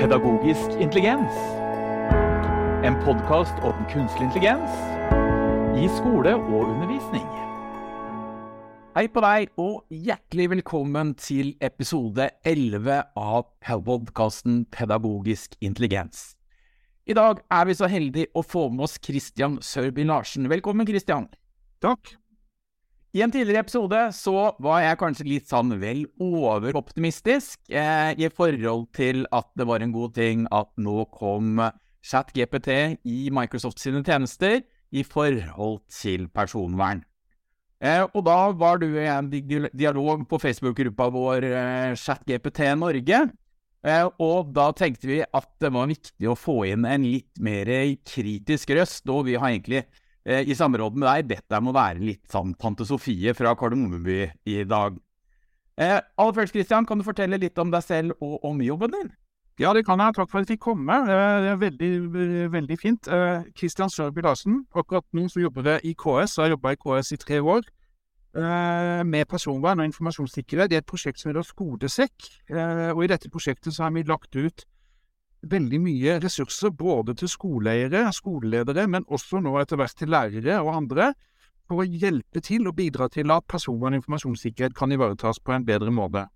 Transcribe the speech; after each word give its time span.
Pedagogisk 0.00 0.70
intelligens. 0.80 1.34
En 2.88 2.94
podkast 3.04 3.52
om 3.60 3.82
kunstig 3.92 4.22
intelligens 4.24 4.78
i 5.76 5.84
skole 5.92 6.32
og 6.38 6.70
undervisning. 6.70 7.26
Hei 8.96 9.04
på 9.12 9.20
deg, 9.20 9.52
og 9.60 9.84
hjertelig 9.92 10.46
velkommen 10.54 11.12
til 11.20 11.52
episode 11.60 12.30
11 12.48 12.96
av 13.12 13.44
podkasten 13.60 14.62
Pedagogisk 14.72 15.60
intelligens. 15.60 16.30
I 17.04 17.18
dag 17.20 17.44
er 17.52 17.68
vi 17.68 17.76
så 17.76 17.92
heldige 17.92 18.32
å 18.32 18.40
få 18.40 18.70
med 18.72 18.88
oss 18.88 18.96
Christian 19.04 19.60
Sørby 19.60 20.08
Larsen. 20.08 20.48
Velkommen, 20.48 20.88
Christian. 20.88 21.28
Takk. 21.84 22.16
I 23.10 23.24
en 23.24 23.32
tidligere 23.34 23.64
episode 23.64 24.00
så 24.14 24.52
var 24.62 24.84
jeg 24.84 24.98
kanskje 25.00 25.24
litt 25.26 25.50
sånn 25.50 25.72
vel 25.80 26.04
overoptimistisk 26.22 27.72
eh, 27.74 28.12
i 28.14 28.28
forhold 28.30 28.86
til 28.94 29.24
at 29.34 29.48
det 29.58 29.66
var 29.66 29.82
en 29.82 29.94
god 29.94 30.14
ting 30.14 30.44
at 30.54 30.70
nå 30.78 31.08
kom 31.16 31.58
ChatGPT 32.06 32.70
i 33.10 33.32
Microsoft 33.34 33.82
sine 33.82 34.04
tjenester 34.06 34.60
i 34.94 35.02
forhold 35.02 35.80
til 35.90 36.28
personvern. 36.30 37.02
Eh, 37.82 38.04
og 38.04 38.22
da 38.28 38.38
var 38.54 38.78
du 38.78 38.86
i 38.92 39.08
en 39.08 39.30
dialog 39.32 40.22
på 40.30 40.38
Facebook-gruppa 40.38 41.08
vår 41.10 41.46
eh, 41.48 41.96
ChatGPT 41.98 42.68
Norge. 42.78 43.24
Eh, 43.80 44.06
og 44.22 44.52
da 44.54 44.68
tenkte 44.76 45.10
vi 45.10 45.18
at 45.24 45.50
det 45.58 45.72
var 45.74 45.90
viktig 45.90 46.30
å 46.30 46.38
få 46.38 46.60
inn 46.68 46.86
en 46.86 47.10
litt 47.10 47.42
mer 47.42 47.72
kritisk 48.06 48.70
røst, 48.76 49.08
og 49.10 49.26
vi 49.26 49.34
har 49.34 49.50
egentlig 49.50 49.82
Eh, 50.24 50.44
i 50.48 50.54
samråd 50.56 50.98
med 51.00 51.08
deg 51.08 51.28
bedt 51.30 51.46
deg 51.48 51.62
om 51.62 51.70
å 51.70 51.76
være 51.76 52.04
litt 52.04 52.26
sånn 52.28 52.52
tante 52.60 52.84
Sofie 52.84 53.32
fra 53.36 53.54
Kardemommeby 53.56 54.18
i 54.52 54.60
dag. 54.68 54.98
Eh, 55.80 55.96
aller 55.96 56.36
først, 56.36 56.52
Christian, 56.52 56.84
kan 56.84 57.00
du 57.00 57.06
fortelle 57.06 57.40
litt 57.40 57.56
om 57.58 57.70
deg 57.72 57.84
selv 57.86 58.16
og 58.20 58.44
om 58.44 58.60
jobben 58.60 58.92
din? 58.92 59.10
Ja, 59.60 59.72
det 59.76 59.86
kan 59.86 60.00
jeg. 60.00 60.14
Takk 60.16 60.28
for 60.28 60.40
at 60.40 60.48
jeg 60.48 60.58
fikk 60.58 60.66
komme. 60.68 60.98
Eh, 61.08 61.40
det 61.44 61.50
er 61.54 61.60
veldig, 61.64 61.92
veldig 62.52 62.78
fint. 62.80 63.08
Kristian 63.56 63.92
Sørby 63.92 64.24
Larsen. 64.24 64.64
Akkurat 64.76 65.06
nå 65.16 65.26
så 65.32 65.40
jobber 65.40 65.74
jeg 65.74 65.92
i 65.92 65.94
KS, 65.96 66.36
jeg 66.36 66.44
har 66.46 66.56
jobba 66.56 66.74
i 66.76 66.80
KS 66.80 67.12
i 67.16 67.20
tre 67.20 67.40
år. 67.40 67.68
Med 68.30 69.26
personvern 69.26 69.80
og 69.80 69.88
informasjonssikkerhet. 69.88 70.70
Det 70.70 70.76
er 70.76 70.84
et 70.84 70.86
prosjekt 70.86 71.18
som 71.18 71.32
heter 71.32 71.42
Skodesekk. 71.42 72.28
Og 72.94 73.00
i 73.02 73.08
dette 73.10 73.32
prosjektet 73.32 73.74
så 73.74 73.88
har 73.88 73.90
vi 73.96 74.04
lagt 74.06 74.36
ut 74.36 74.64
veldig 75.42 75.80
mye 75.80 76.18
ressurser 76.22 76.72
både 76.76 77.14
til 77.20 77.30
skoleeiere, 77.30 78.04
skoleledere, 78.12 78.86
men 78.88 79.06
også 79.08 79.40
nå 79.40 79.56
etter 79.60 79.80
hvert 79.80 79.96
til 79.96 80.12
lærere 80.12 80.60
og 80.60 80.74
andre, 80.76 81.12
for 81.68 81.82
å 81.82 81.86
hjelpe 81.86 82.42
til 82.42 82.66
og 82.66 82.76
bidra 82.80 83.08
til 83.12 83.30
at 83.30 83.46
personvern 83.48 83.94
og 83.94 84.02
informasjonssikkerhet 84.02 84.74
kan 84.76 84.92
ivaretas 84.92 85.38
på 85.38 85.54
en 85.54 85.66
bedre 85.66 85.92
måte. 85.94 86.26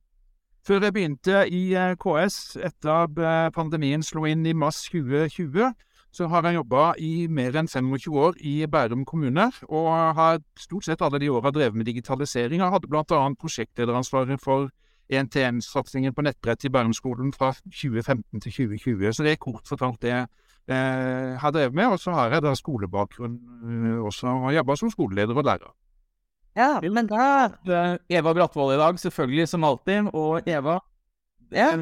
Før 0.65 0.87
jeg 0.87 0.95
begynte 0.97 1.43
i 1.53 1.75
eh, 1.77 1.97
KS 2.01 2.57
etter 2.57 2.93
at 2.95 3.19
eh, 3.21 3.51
pandemien 3.53 4.03
slo 4.03 4.25
inn 4.31 4.47
i 4.49 4.55
mars 4.57 4.79
2020, 4.89 5.75
så 6.15 6.29
har 6.31 6.47
jeg 6.47 6.61
jobba 6.61 6.93
i 7.03 7.27
mer 7.27 7.59
enn 7.59 7.69
25 7.69 8.15
år 8.23 8.39
i 8.39 8.55
Bærum 8.71 9.03
kommune, 9.05 9.49
og 9.67 9.89
har 10.17 10.39
stort 10.57 10.87
sett 10.87 11.03
alle 11.03 11.19
de 11.21 11.29
åra 11.29 11.51
drevet 11.53 11.77
med 11.77 11.91
digitalisering. 11.91 12.63
Jeg 12.63 12.75
hadde 12.77 12.89
bl.a. 12.89 13.21
prosjektlederansvaret 13.41 14.41
for 14.41 14.71
NTN-satsingen 15.11 16.15
på 16.15 16.25
nettbrett 16.25 16.65
i 16.65 16.71
Bærumsskolen 16.73 17.33
fra 17.35 17.53
2015 17.67 18.41
til 18.41 18.53
2020. 18.53 19.13
Så 19.13 19.27
det 19.27 19.35
er 19.35 19.43
kort 19.43 19.69
fortalt 19.69 20.01
det 20.03 20.13
jeg 20.13 20.27
eh, 20.73 21.35
har 21.41 21.55
drevet 21.55 21.77
med. 21.77 21.93
Og 21.93 22.01
så 22.01 22.15
har 22.17 22.33
jeg 22.33 22.45
da 22.45 22.55
skolebakgrunn 22.57 23.35
eh, 23.37 23.99
også, 24.05 24.33
og 24.47 24.55
jobba 24.55 24.77
som 24.81 24.93
skoleleder 24.93 25.37
og 25.37 25.49
lærer. 25.51 25.75
Ja, 26.55 26.79
men 26.87 27.09
da 27.11 27.97
Eva 28.07 28.33
Brattvoll 28.33 28.77
i 28.77 28.79
dag, 28.79 28.99
selvfølgelig, 29.03 29.49
som 29.51 29.67
alltid. 29.67 30.13
Og 30.15 30.47
Eva, 30.49 30.79
ja. 31.51 31.73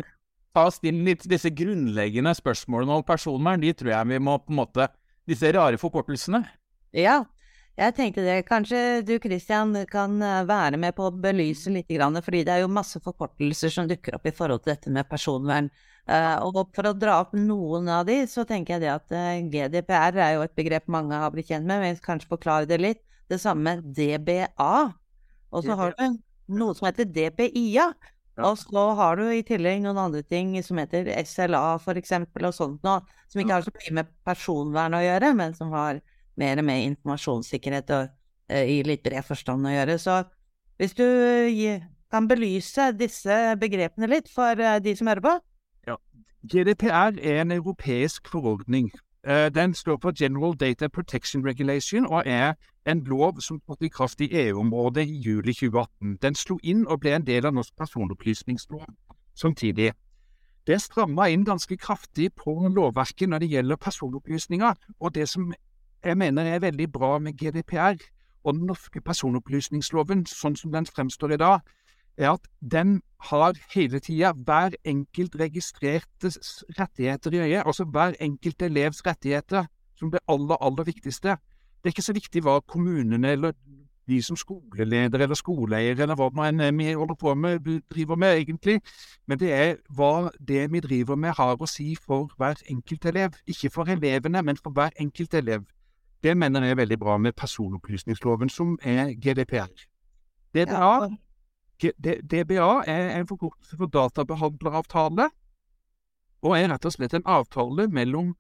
ta 0.57 0.65
oss 0.71 0.81
inn 0.89 1.05
litt 1.05 1.27
disse 1.29 1.53
grunnleggende 1.53 2.33
spørsmålene 2.39 2.99
om 2.99 3.07
personvern. 3.07 3.63
De 3.63 3.75
tror 3.77 3.93
jeg 3.93 4.11
vi 4.15 4.23
må 4.25 4.39
på 4.41 4.55
en 4.55 4.61
måte 4.65 4.89
Disse 5.23 5.47
rare 5.55 5.79
forkortelsene. 5.79 6.41
Ja, 6.99 7.21
jeg 7.81 7.95
tenkte 7.97 8.25
det. 8.27 8.43
Kanskje 8.49 9.01
du 9.07 9.15
Christian 9.23 9.73
kan 9.91 10.19
eh, 10.23 10.43
være 10.49 10.81
med 10.81 10.95
på 10.97 11.07
å 11.09 11.15
belyse 11.15 11.73
litt, 11.73 11.89
fordi 11.89 12.43
det 12.45 12.53
er 12.53 12.65
jo 12.65 12.69
masse 12.73 13.01
forkortelser 13.01 13.73
som 13.73 13.89
dukker 13.89 14.19
opp 14.19 14.29
i 14.29 14.35
forhold 14.37 14.65
til 14.65 14.75
dette 14.75 14.93
med 14.93 15.09
personvern. 15.09 15.71
Eh, 16.07 16.37
og 16.43 16.75
for 16.75 16.91
å 16.91 16.93
dra 16.99 17.21
opp 17.23 17.33
noen 17.39 17.89
av 17.89 18.05
de, 18.07 18.23
så 18.29 18.45
tenker 18.45 18.77
jeg 18.77 18.85
det 18.85 18.93
at 18.93 19.15
eh, 19.17 19.45
GDPR 19.49 20.19
er 20.19 20.35
jo 20.37 20.45
et 20.45 20.57
begrep 20.59 20.91
mange 20.91 21.17
har 21.17 21.33
blitt 21.33 21.49
kjent 21.49 21.67
med, 21.69 21.81
men 21.81 22.03
kanskje 22.03 22.31
forklare 22.35 22.69
det 22.69 22.81
litt. 22.83 23.03
Det 23.31 23.41
samme 23.41 23.79
med 23.79 23.93
DBA. 23.97 24.75
Og 25.53 25.65
så 25.65 25.77
har 25.79 25.95
du 25.97 26.19
noe 26.53 26.75
som 26.77 26.91
heter 26.91 27.09
DPIA. 27.09 27.93
Og 28.43 28.57
så 28.57 28.83
har 28.97 29.17
du 29.21 29.27
i 29.29 29.43
tillegg 29.45 29.83
noen 29.85 30.01
andre 30.01 30.23
ting 30.25 30.55
som 30.65 30.81
heter 30.81 31.09
SLA, 31.25 31.77
eksempel, 31.97 32.49
og 32.49 32.57
sånt 32.57 32.85
noe, 32.85 33.03
som 33.29 33.43
ikke 33.43 33.59
har 33.59 33.67
så 33.67 33.73
mye 33.77 33.97
med 34.01 34.13
personvern 34.25 34.97
å 34.97 35.03
gjøre, 35.05 35.33
men 35.37 35.57
som 35.57 35.73
har 35.77 36.01
mer 36.37 36.63
med 36.63 36.85
informasjonssikkerhet 36.91 37.91
og, 37.91 38.09
uh, 38.53 38.63
i 38.63 38.83
litt 38.87 39.03
bred 39.03 39.25
forstand 39.27 39.67
å 39.67 39.75
gjøre. 39.75 39.99
Så 39.99 40.23
hvis 40.81 40.97
du 40.99 41.05
uh, 41.05 41.87
kan 42.13 42.29
belyse 42.29 42.91
disse 42.99 43.39
begrepene 43.61 44.11
litt 44.11 44.31
for 44.33 44.59
uh, 44.59 44.79
de 44.83 44.97
som 44.97 45.11
hører 45.11 45.25
på? 45.25 45.39
Ja. 45.89 45.97
GDPR 46.43 47.19
er 47.21 47.43
en 47.45 47.53
europeisk 47.53 48.29
forordning. 48.29 48.91
Den 49.55 49.71
står 49.75 50.01
for 50.03 50.11
General 50.19 50.57
Data 50.59 50.89
Protection 50.91 51.45
Regulation 51.47 52.09
og 52.11 52.25
er 52.27 52.57
en 52.91 53.05
lov 53.07 53.39
som 53.39 53.61
trådte 53.61 53.87
i 53.87 53.89
kraft 53.89 54.21
i 54.21 54.27
EU-området 54.49 55.05
i 55.07 55.21
juli 55.23 55.55
2018. 55.55 56.17
Den 56.23 56.35
slo 56.35 56.59
inn 56.63 56.83
og 56.91 57.05
ble 57.05 57.15
en 57.15 57.27
del 57.27 57.47
av 57.47 57.55
norsk 57.55 57.77
personopplysningslov 57.79 58.83
samtidig. 59.39 59.93
Det 60.67 60.79
stramma 60.81 61.27
inn 61.31 61.45
ganske 61.45 61.77
kraftig 61.77 62.31
på 62.39 62.55
lovverket 62.69 63.29
når 63.29 63.39
det 63.43 63.51
gjelder 63.51 63.77
personopplysninger. 63.77 64.75
Og 65.01 65.15
det 65.15 65.29
som 65.29 65.53
jeg 66.05 66.19
mener 66.19 66.43
er 66.49 66.65
veldig 66.65 66.89
bra 66.93 67.19
med 67.19 67.37
GDPR 67.39 68.01
og 68.45 68.55
den 68.55 68.67
norske 68.67 69.01
personopplysningsloven, 69.01 70.27
sånn 70.27 70.57
som 70.59 70.73
den 70.73 70.87
fremstår 70.87 71.37
i 71.37 71.41
dag, 71.43 71.61
er 72.19 72.35
at 72.35 72.49
den 72.61 73.01
har 73.31 73.57
hele 73.75 74.01
tida 74.03 74.33
hver 74.33 74.75
enkelt 74.85 75.37
registrertes 75.39 76.65
rettigheter 76.79 77.33
i 77.33 77.45
øyet, 77.45 77.63
altså 77.67 77.85
hver 77.85 78.17
enkelt 78.21 78.63
elevs 78.63 79.07
rettigheter, 79.07 79.69
som 79.97 80.11
det 80.11 80.21
aller, 80.29 80.59
aller 80.61 80.85
viktigste. 80.85 81.37
Det 81.83 81.91
er 81.91 81.95
ikke 81.95 82.11
så 82.11 82.17
viktig 82.19 82.43
hva 82.43 82.61
kommunene 82.67 83.33
eller 83.33 83.55
vi 84.07 84.19
som 84.23 84.37
skoleleder 84.37 85.23
eller 85.23 85.39
skoleeier 85.39 86.01
eller 86.03 86.19
hva 86.19 86.29
man 86.35 86.59
vi 86.79 86.93
holder 86.93 87.15
på 87.15 87.35
med, 87.35 87.69
driver 87.91 88.17
med, 88.17 88.39
egentlig. 88.43 88.81
Men 89.27 89.39
det 89.39 89.53
er 89.53 89.77
hva 89.89 90.31
det 90.49 90.67
vi 90.73 90.81
driver 90.81 91.17
med 91.17 91.37
har 91.39 91.57
å 91.57 91.71
si 91.71 91.95
for 91.95 92.33
hver 92.39 92.59
enkelt 92.69 93.07
elev. 93.07 93.39
Ikke 93.47 93.71
for 93.71 93.89
elevene, 93.89 94.43
men 94.43 94.59
for 94.59 94.75
hver 94.75 94.91
enkelt 94.99 95.35
elev. 95.35 95.63
Det 96.23 96.37
mener 96.39 96.63
jeg 96.63 96.71
er 96.71 96.79
veldig 96.79 96.99
bra 96.99 97.17
med 97.19 97.33
personopplysningsloven, 97.33 98.49
som 98.49 98.79
er 98.83 99.15
GDPR. 99.15 99.71
DBA, 100.55 101.09
DBA 102.31 102.83
er 102.87 103.17
en 103.19 103.27
forkortelse 103.27 103.77
for 103.77 103.87
databehandleravtale, 103.87 105.31
og 106.43 106.59
er 106.59 106.69
rett 106.71 106.87
og 106.87 106.95
slett 106.95 107.15
en 107.15 107.27
avtale 107.27 107.89
mellom 107.89 108.35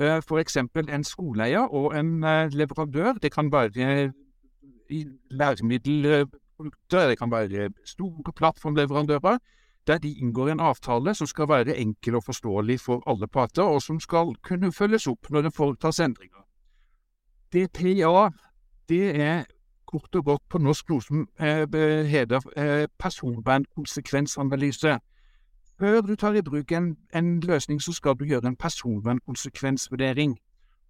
uh, 0.00 0.18
f.eks. 0.20 0.56
en 0.56 1.04
skoleeier 1.04 1.68
og 1.72 1.96
en 1.96 2.24
uh, 2.24 2.48
leverandør. 2.52 3.12
Det 3.22 3.32
kan 3.32 3.52
være 3.52 4.12
i 4.90 5.04
læremiddelprodukter, 5.30 7.08
det 7.08 7.18
kan 7.18 7.30
være 7.30 7.70
store 7.84 8.32
plattformleverandører, 8.32 9.38
der 9.86 9.98
de 9.98 10.14
inngår 10.18 10.48
en 10.48 10.60
avtale 10.60 11.14
som 11.14 11.26
skal 11.26 11.48
være 11.48 11.76
enkel 11.76 12.14
og 12.14 12.24
forståelig 12.24 12.80
for 12.80 13.02
alle 13.06 13.28
parter, 13.28 13.62
og 13.62 13.82
som 13.82 14.00
skal 14.00 14.34
kunne 14.42 14.72
følges 14.72 15.06
opp 15.06 15.30
når 15.30 15.42
det 15.42 15.54
foretas 15.54 16.00
endringer. 16.00 16.45
DPA, 17.52 18.30
det 18.88 19.20
er 19.20 19.44
kort 19.86 20.14
og 20.14 20.24
godt 20.24 20.42
på 20.50 20.58
norsk 20.58 20.88
noe 20.90 21.02
som 21.02 21.28
eh, 21.40 21.66
heter 22.10 22.40
eh, 22.56 22.86
personvernkonsekvensanalyse. 22.98 24.98
Før 25.78 26.00
du 26.00 26.16
tar 26.16 26.34
i 26.34 26.42
bruk 26.42 26.72
en, 26.72 26.96
en, 27.14 27.40
løsning, 27.40 27.82
så 27.82 27.92
skal 27.92 28.16
du 28.18 28.24
gjøre 28.24 28.48
en 28.48 28.56
personvernkonsekvensvurdering. 28.56 30.38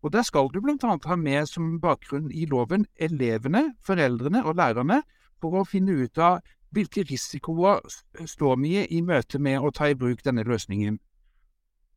Og 0.03 0.13
Der 0.13 0.23
skal 0.23 0.49
du 0.55 0.61
bl.a. 0.61 0.99
ha 1.05 1.17
med 1.17 1.47
som 1.47 1.81
bakgrunn 1.81 2.31
i 2.31 2.47
loven 2.47 2.87
elevene, 2.97 3.75
foreldrene 3.87 4.45
og 4.45 4.55
lærerne, 4.55 5.03
for 5.41 5.59
å 5.59 5.65
finne 5.65 5.93
ut 5.93 6.19
av 6.19 6.39
hvilke 6.71 7.03
risikoer 7.11 7.81
står 8.27 8.57
vi 8.63 8.87
i 8.87 9.03
møte 9.03 9.39
med 9.39 9.61
å 9.61 9.73
ta 9.75 9.91
i 9.91 9.99
bruk 9.99 10.25
denne 10.25 10.45
løsningen. 10.47 10.99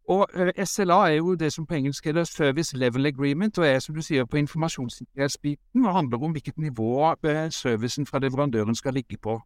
Og 0.10 0.26
eh, 0.34 0.66
SLA 0.66 0.98
er 1.08 1.16
jo 1.20 1.36
det 1.38 1.52
som 1.54 1.68
på 1.70 1.78
engelsk 1.78 2.08
heter 2.10 2.26
Service 2.26 2.78
Level 2.78 3.06
Agreement, 3.06 3.58
og 3.62 3.68
er 3.68 3.80
som 3.84 3.96
du 3.96 4.02
sier 4.02 4.26
på 4.26 4.40
informasjonssikkerhetsbiten, 4.42 5.86
og 5.86 5.94
handler 5.94 6.24
om 6.26 6.34
hvilket 6.34 6.58
nivå 6.58 7.12
eh, 7.30 7.46
servicen 7.54 8.10
fra 8.10 8.22
leverandøren 8.24 8.76
skal 8.76 8.98
ligge 8.98 9.20
på. 9.22 9.38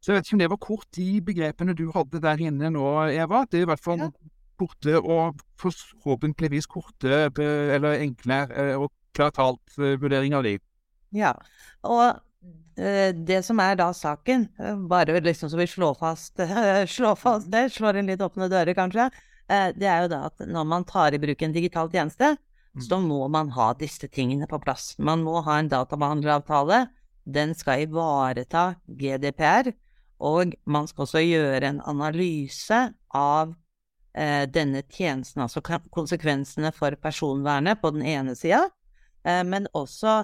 Så 0.00 0.12
jeg 0.12 0.16
vet 0.16 0.28
ikke 0.28 0.38
om 0.38 0.40
det 0.44 0.50
var 0.50 0.62
kort, 0.64 0.86
de 0.96 1.08
begrepene 1.26 1.74
du 1.76 1.90
hadde 1.92 2.22
der 2.24 2.40
inne 2.40 2.70
nå, 2.72 2.86
Eva. 3.12 3.44
Det 3.50 3.60
er 3.60 3.66
i 3.66 3.68
hvert 3.68 3.84
fall 3.84 4.06
ja. 4.06 4.08
korte 4.56 4.96
og 5.02 5.42
forhåpentligvis 5.60 6.70
korte 6.70 7.26
eller 7.36 7.98
enkle 7.98 8.40
eh, 8.54 8.74
og 8.78 8.88
klart 9.12 9.36
talt 9.36 9.76
vurdering 9.76 10.38
av 10.38 10.46
liv. 10.46 10.64
Ja, 11.12 11.34
og 11.82 12.22
det 12.78 13.40
som 13.42 13.58
er 13.58 13.74
da 13.74 13.88
saken, 13.90 14.44
bare 14.88 15.18
liksom 15.20 15.50
så 15.50 15.58
vi 15.58 15.66
slår 15.66 15.96
fast, 15.98 16.38
slår 16.96 17.16
fast 17.18 17.50
det, 17.50 17.72
slår 17.74 17.98
inn 17.98 18.06
litt 18.12 18.22
åpne 18.22 18.46
dører 18.52 18.76
kanskje, 18.78 19.08
det 19.48 19.88
er 19.88 20.02
jo 20.04 20.10
da 20.12 20.18
at 20.28 20.42
når 20.44 20.66
man 20.68 20.84
tar 20.84 21.14
i 21.16 21.20
bruk 21.22 21.42
en 21.42 21.54
digital 21.54 21.88
tjeneste, 21.92 22.34
Mm. 22.78 22.82
så 22.84 22.98
må 23.00 23.28
man 23.28 23.50
ha 23.50 23.72
disse 23.74 24.08
tingene 24.08 24.46
på 24.46 24.60
plass. 24.62 24.92
Man 24.98 25.24
må 25.26 25.40
ha 25.42 25.58
en 25.58 25.70
databehandleravtale. 25.72 26.86
Den 27.24 27.54
skal 27.54 27.84
ivareta 27.86 28.76
GDPR, 28.86 29.72
og 30.20 30.54
man 30.64 30.86
skal 30.88 31.04
også 31.04 31.22
gjøre 31.24 31.68
en 31.68 31.80
analyse 31.90 32.78
av 33.14 33.54
eh, 34.14 34.46
denne 34.48 34.82
tjenesten, 34.82 35.42
altså 35.44 35.62
konsekvensene 35.90 36.72
for 36.74 36.96
personvernet 37.02 37.80
på 37.82 37.92
den 37.96 38.06
ene 38.06 38.36
sida, 38.38 38.64
eh, 39.24 39.42
men 39.44 39.68
også 39.76 40.22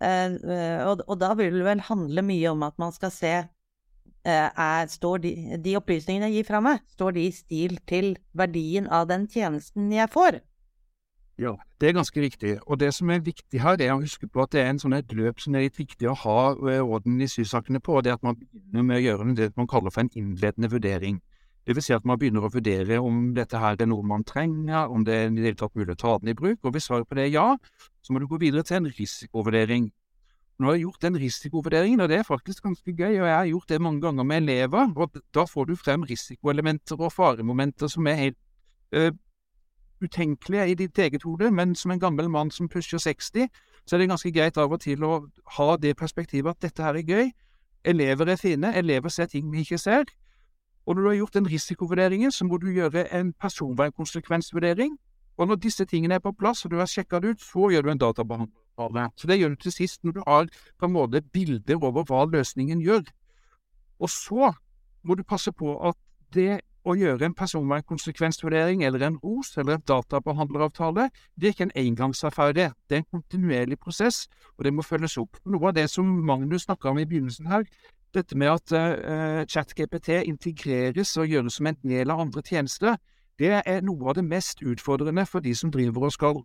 eh, 0.00 0.36
eh, 0.36 0.86
og, 0.86 1.02
og 1.08 1.18
da 1.20 1.32
vil 1.38 1.58
det 1.58 1.66
vel 1.66 1.82
handle 1.88 2.22
mye 2.24 2.52
om 2.52 2.62
at 2.68 2.78
man 2.78 2.94
skal 2.94 3.12
se 3.14 3.34
eh, 3.42 3.50
er, 4.24 4.88
står 4.88 5.22
de, 5.24 5.34
de 5.60 5.76
opplysningene 5.76 6.30
jeg 6.30 6.40
gir 6.40 6.48
fra 6.48 6.60
meg, 6.64 6.80
står 6.96 7.16
de 7.16 7.28
i 7.28 7.34
stil 7.34 7.78
til 7.88 8.14
verdien 8.32 8.88
av 8.88 9.08
den 9.10 9.28
tjenesten 9.30 9.92
jeg 9.92 10.10
får? 10.12 10.40
Ja, 11.38 11.56
det 11.80 11.88
er 11.88 11.96
ganske 11.96 12.20
riktig. 12.20 12.58
Og 12.66 12.78
det 12.78 12.92
som 12.94 13.10
er 13.10 13.22
viktig 13.24 13.58
her, 13.60 13.80
er 13.82 13.96
å 13.96 14.02
huske 14.04 14.28
på 14.30 14.44
at 14.44 14.52
det 14.54 14.60
er 14.62 14.68
en 14.70 14.78
sånn 14.78 14.94
et 14.94 15.12
løp 15.12 15.40
som 15.42 15.56
er 15.56 15.66
litt 15.66 15.78
viktig 15.80 16.06
å 16.06 16.14
ha 16.20 16.40
eh, 16.70 16.78
orden 16.78 17.18
i 17.18 17.26
sysakene 17.26 17.80
på. 17.82 17.98
Det 18.06 18.14
at 18.14 18.22
man 18.22 18.38
begynner 18.38 18.86
med 18.86 19.00
å 19.00 19.02
gjøre 19.02 19.34
det 19.40 19.48
man 19.58 19.70
kaller 19.70 19.90
for 19.90 20.04
en 20.04 20.12
innledende 20.14 20.70
vurdering. 20.70 21.18
Det 21.66 21.74
vil 21.74 21.82
si 21.82 21.94
at 21.96 22.06
man 22.06 22.20
begynner 22.20 22.44
å 22.44 22.52
vurdere 22.52 23.00
om 23.02 23.32
dette 23.34 23.58
her 23.58 23.80
er 23.80 23.88
noe 23.88 24.06
man 24.06 24.22
trenger, 24.28 24.92
om 24.92 25.02
det 25.04 25.14
er 25.16 25.26
i 25.26 25.34
det 25.34 25.46
hele 25.48 25.58
tatt 25.58 25.74
mulig 25.74 25.96
å 25.96 26.00
ta 26.04 26.16
den 26.20 26.30
i 26.30 26.36
bruk. 26.38 26.60
Og 26.62 26.76
hvis 26.76 26.86
svaret 26.86 27.08
på 27.08 27.18
det 27.18 27.26
er 27.26 27.34
ja, 27.34 27.46
så 28.04 28.14
må 28.14 28.20
du 28.20 28.28
gå 28.30 28.38
videre 28.38 28.62
til 28.68 28.82
en 28.82 28.90
risikovurdering. 28.92 29.88
Nå 30.58 30.68
har 30.68 30.76
jeg 30.76 30.84
gjort 30.84 31.02
den 31.02 31.16
risikovurderingen, 31.18 32.00
og 32.00 32.08
det 32.08 32.16
er 32.16 32.22
faktisk 32.22 32.62
ganske 32.62 32.92
gøy. 32.92 33.20
og 33.20 33.26
Jeg 33.26 33.36
har 33.36 33.46
gjort 33.46 33.68
det 33.68 33.80
mange 33.80 34.00
ganger 34.00 34.22
med 34.22 34.36
elever. 34.36 34.92
og 34.96 35.10
Da 35.34 35.44
får 35.44 35.64
du 35.64 35.76
frem 35.76 36.02
risikoelementer 36.02 37.00
og 37.00 37.12
faremomenter 37.12 37.86
som 37.86 38.06
er 38.06 38.14
helt 38.14 38.38
uh, 38.96 39.10
utenkelige 40.02 40.68
i 40.70 40.74
ditt 40.74 40.98
eget 40.98 41.22
hode, 41.22 41.50
men 41.50 41.74
som 41.74 41.90
en 41.90 42.00
gammel 42.00 42.30
mann 42.30 42.50
som 42.50 42.68
pusher 42.68 42.98
60, 42.98 43.48
så 43.86 43.96
er 43.96 43.98
det 43.98 44.08
ganske 44.08 44.32
greit 44.32 44.56
av 44.56 44.72
og 44.72 44.80
til 44.80 45.04
å 45.04 45.26
ha 45.58 45.76
det 45.76 45.96
perspektivet 45.96 46.50
at 46.50 46.62
dette 46.62 46.82
her 46.82 46.94
er 46.94 47.02
gøy. 47.02 47.32
Elever 47.84 48.28
er 48.28 48.36
fine, 48.36 48.76
elever 48.76 49.08
ser 49.08 49.26
ting 49.26 49.52
vi 49.52 49.60
ikke 49.60 49.78
ser. 49.78 50.04
Og 50.86 50.94
når 50.94 51.02
du 51.02 51.08
har 51.08 51.16
gjort 51.16 51.34
den 51.34 51.50
risikovurderingen, 51.50 52.32
så 52.32 52.44
må 52.44 52.56
du 52.56 52.70
gjøre 52.70 53.12
en 53.14 53.32
personvernkonsekvensvurdering. 53.32 54.98
Og 55.36 55.48
når 55.50 55.60
disse 55.62 55.84
tingene 55.90 56.18
er 56.18 56.22
på 56.22 56.32
plass, 56.38 56.64
og 56.64 56.70
du 56.70 56.78
har 56.78 56.90
sjekka 56.90 57.20
det 57.20 57.34
ut, 57.34 57.42
så 57.42 57.70
gjør 57.72 57.86
du 57.86 57.90
en 57.90 58.02
databehandler. 58.02 59.10
Så 59.16 59.30
det 59.30 59.38
gjør 59.38 59.54
du 59.54 59.56
til 59.62 59.74
sist 59.74 60.04
når 60.04 60.12
du 60.12 60.22
har 60.26 60.46
på 60.78 60.86
en 60.86 60.94
måte 60.94 61.22
bilder 61.22 61.78
over 61.80 62.06
hva 62.06 62.24
løsningen 62.30 62.82
gjør. 62.82 63.02
Og 64.00 64.10
så 64.10 64.52
må 65.02 65.14
du 65.14 65.24
passe 65.26 65.52
på 65.52 65.76
at 65.88 65.98
det 66.34 66.60
å 66.84 66.94
gjøre 66.98 67.24
en 67.24 67.36
personvernkonsekvensvurdering 67.36 68.82
eller 68.84 69.06
en 69.06 69.16
ROS 69.22 69.54
eller 69.60 69.78
en 69.78 69.86
databehandleravtale, 69.88 71.08
det 71.36 71.48
er 71.48 71.54
ikke 71.54 71.68
en 71.70 71.76
engangsaffære. 71.80 72.70
Det 72.88 72.98
er 72.98 73.02
en 73.02 73.12
kontinuerlig 73.18 73.78
prosess, 73.80 74.26
og 74.58 74.66
det 74.66 74.74
må 74.74 74.84
følges 74.84 75.16
opp. 75.22 75.40
Noe 75.48 75.70
av 75.70 75.78
det 75.78 75.88
som 75.92 76.10
Magnus 76.28 76.66
snakka 76.68 76.92
om 76.92 77.00
i 77.00 77.06
begynnelsen 77.08 77.48
her, 77.48 77.64
dette 78.14 78.36
med 78.38 78.52
at 78.52 78.74
uh, 78.76 79.40
ChatGPT 79.48 80.20
integreres 80.28 81.16
og 81.18 81.32
gjøres 81.32 81.56
som 81.58 81.70
en 81.70 81.80
del 81.82 82.12
av 82.12 82.20
andre 82.26 82.44
tjenester, 82.44 82.98
det 83.38 83.62
er 83.66 83.80
noe 83.82 84.08
av 84.10 84.14
det 84.14 84.24
mest 84.24 84.62
utfordrende 84.62 85.26
for 85.26 85.40
de 85.40 85.54
som 85.54 85.70
driver 85.74 86.06
og 86.08 86.12
skal 86.12 86.42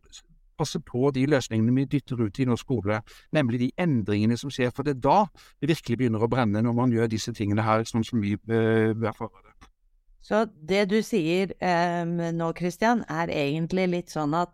passe 0.60 0.80
på 0.84 1.12
de 1.16 1.26
løsningene 1.30 1.72
vi 1.76 1.86
dytter 1.86 2.20
ut 2.20 2.40
i 2.40 2.46
norsk 2.50 2.66
skole, 2.66 3.02
nemlig 3.32 3.60
de 3.62 3.72
endringene 3.80 4.36
som 4.38 4.52
skjer. 4.52 4.74
For 4.76 4.84
det 4.84 4.98
er 4.98 5.02
da 5.06 5.20
det 5.62 5.70
virkelig 5.72 5.98
begynner 6.02 6.26
å 6.26 6.28
brenne, 6.32 6.62
når 6.66 6.76
man 6.76 6.92
gjør 6.92 7.08
disse 7.08 7.32
tingene 7.34 7.64
her, 7.64 7.86
sånn 7.88 8.04
som 8.04 8.20
vi 8.20 8.34
erfarer 8.36 9.46
det. 9.46 9.70
Så 10.22 10.44
det 10.68 10.90
du 10.92 11.00
sier 11.02 11.54
eh, 11.64 12.04
nå, 12.06 12.52
Christian, 12.58 13.06
er 13.08 13.32
egentlig 13.32 13.88
litt 13.90 14.12
sånn 14.12 14.36
at 14.36 14.52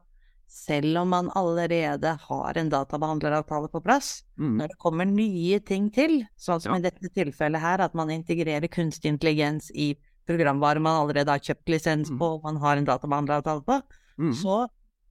selv 0.47 1.01
om 1.01 1.09
man 1.09 1.29
allerede 1.35 2.13
har 2.21 2.57
en 2.61 2.69
databehandleravtale 2.69 3.71
på 3.73 3.81
plass, 3.83 4.21
Mm. 4.37 4.57
når 4.59 4.67
det 4.67 4.77
kommer 4.77 5.05
nye 5.07 5.59
ting 5.59 5.89
til, 5.89 6.27
sånn 6.37 6.61
som 6.61 6.73
Ja. 6.73 6.77
i 6.77 6.81
dette 6.83 7.09
tilfellet 7.15 7.59
her, 7.59 7.81
at 7.81 7.95
man 7.95 8.09
integrerer 8.09 8.67
kunstig 8.67 9.09
intelligens 9.09 9.71
i 9.73 9.95
programvare 10.27 10.81
man 10.81 11.01
allerede 11.04 11.30
har 11.31 11.39
kjøpt 11.39 11.69
lisens 11.69 12.10
Mm. 12.12 12.18
på, 12.19 12.25
og 12.38 12.44
man 12.44 12.57
har 12.57 12.77
en 12.77 12.86
databehandleravtale 12.86 13.63
på, 13.66 13.81
Mm. 14.18 14.33
så 14.33 14.68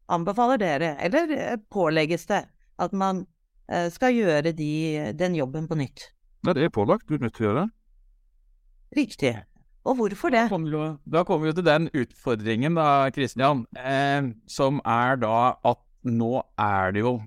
anbefaler 0.08 0.58
dere, 0.58 0.96
eller 1.00 1.30
eh, 1.32 1.56
pålegges 1.70 2.26
det, 2.26 2.44
at 2.78 2.92
man 2.92 3.26
eh, 3.68 3.88
skal 3.90 4.12
gjøre 4.12 4.52
de, 4.54 5.12
den 5.16 5.34
jobben 5.34 5.66
på 5.68 5.76
nytt. 5.76 6.10
Ja, 6.46 6.52
det 6.52 6.64
er 6.64 6.68
pålagt. 6.68 7.06
Du 7.08 7.14
er 7.14 7.18
nødt 7.24 7.34
til 7.34 7.46
å 7.46 7.48
gjøre 7.50 7.62
det. 7.64 7.70
Riktig. 8.96 9.34
Og 9.84 9.96
hvorfor 9.98 10.30
det? 10.32 10.42
Da 10.44 10.48
kommer, 10.48 10.70
vi 10.70 10.76
jo, 10.76 10.98
da 11.12 11.22
kommer 11.24 11.46
vi 11.50 11.52
til 11.58 11.64
den 11.66 11.88
utfordringen, 11.92 12.74
da, 12.78 13.10
Kristian, 13.12 13.66
eh, 13.76 14.30
som 14.48 14.80
er 14.84 15.16
da 15.20 15.56
at 15.64 15.80
nå 16.04 16.42
er 16.60 16.92
det 16.92 17.00
jo 17.04 17.18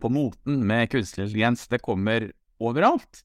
på 0.00 0.08
moten 0.12 0.62
med 0.66 0.88
kunstig 0.92 1.24
intelligens. 1.26 1.66
Det 1.68 1.82
kommer 1.84 2.30
overalt. 2.60 3.22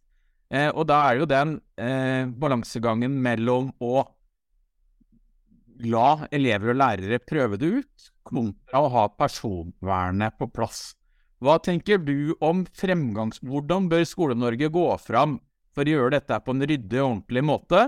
Eh, 0.52 0.70
og 0.70 0.88
da 0.90 0.98
er 1.08 1.16
det 1.16 1.24
jo 1.24 1.30
den 1.32 1.54
eh, 1.80 2.26
balansegangen 2.28 3.14
mellom 3.24 3.72
å 3.80 4.04
la 5.82 6.28
elever 6.30 6.74
og 6.74 6.82
lærere 6.82 7.22
prøve 7.24 7.58
det 7.58 7.72
ut, 7.82 8.10
kontra 8.28 8.84
å 8.84 8.92
ha 8.94 9.06
personvernet 9.18 10.36
på 10.38 10.50
plass. 10.52 10.92
Hva 11.42 11.56
tenker 11.64 11.98
du 12.04 12.36
om 12.44 12.66
fremgangs... 12.78 13.40
Hvordan 13.42 13.88
bør 13.90 14.04
Skole-Norge 14.06 14.70
gå 14.70 14.86
fram 15.02 15.40
for 15.74 15.88
å 15.88 15.96
gjøre 15.96 16.20
dette 16.20 16.38
på 16.44 16.54
en 16.54 16.68
ryddig 16.68 17.00
og 17.00 17.08
ordentlig 17.08 17.46
måte? 17.48 17.88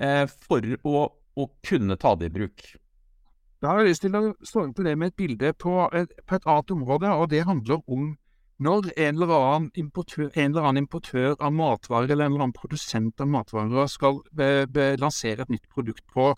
eh, 0.00 0.26
for 0.48 0.76
å, 0.84 1.06
å 1.36 1.48
kunne 1.66 1.96
ta 2.00 2.14
det 2.18 2.30
i 2.30 2.34
bruk. 2.38 2.66
Da 3.62 3.72
har 3.72 3.82
jeg 3.82 3.94
lyst 3.94 4.04
til 4.04 4.16
å 4.18 4.22
svare 4.44 4.74
på 4.76 4.84
det 4.84 4.94
med 5.00 5.12
et 5.12 5.18
bilde 5.18 5.52
på 5.56 5.78
et, 5.96 6.12
på 6.28 6.36
et 6.36 6.46
annet 6.46 6.72
område, 6.76 7.12
og 7.12 7.30
det 7.32 7.46
handler 7.48 7.80
om 7.86 8.12
når 8.62 8.88
en 8.96 9.16
eller, 9.16 9.32
annen 9.36 9.70
importør, 9.76 10.30
eller 10.32 10.64
annen 10.64 10.84
importør 10.86 11.34
av 11.36 11.52
matvarer 11.52 12.08
eller 12.08 12.26
en 12.26 12.32
eller 12.32 12.46
annen 12.46 12.56
produsent 12.56 13.20
av 13.20 13.28
matvarer 13.28 13.90
skal 13.92 14.22
be, 14.32 14.64
be, 14.72 14.94
lansere 15.00 15.44
et 15.44 15.52
nytt 15.52 15.68
produkt 15.68 16.04
på, 16.12 16.30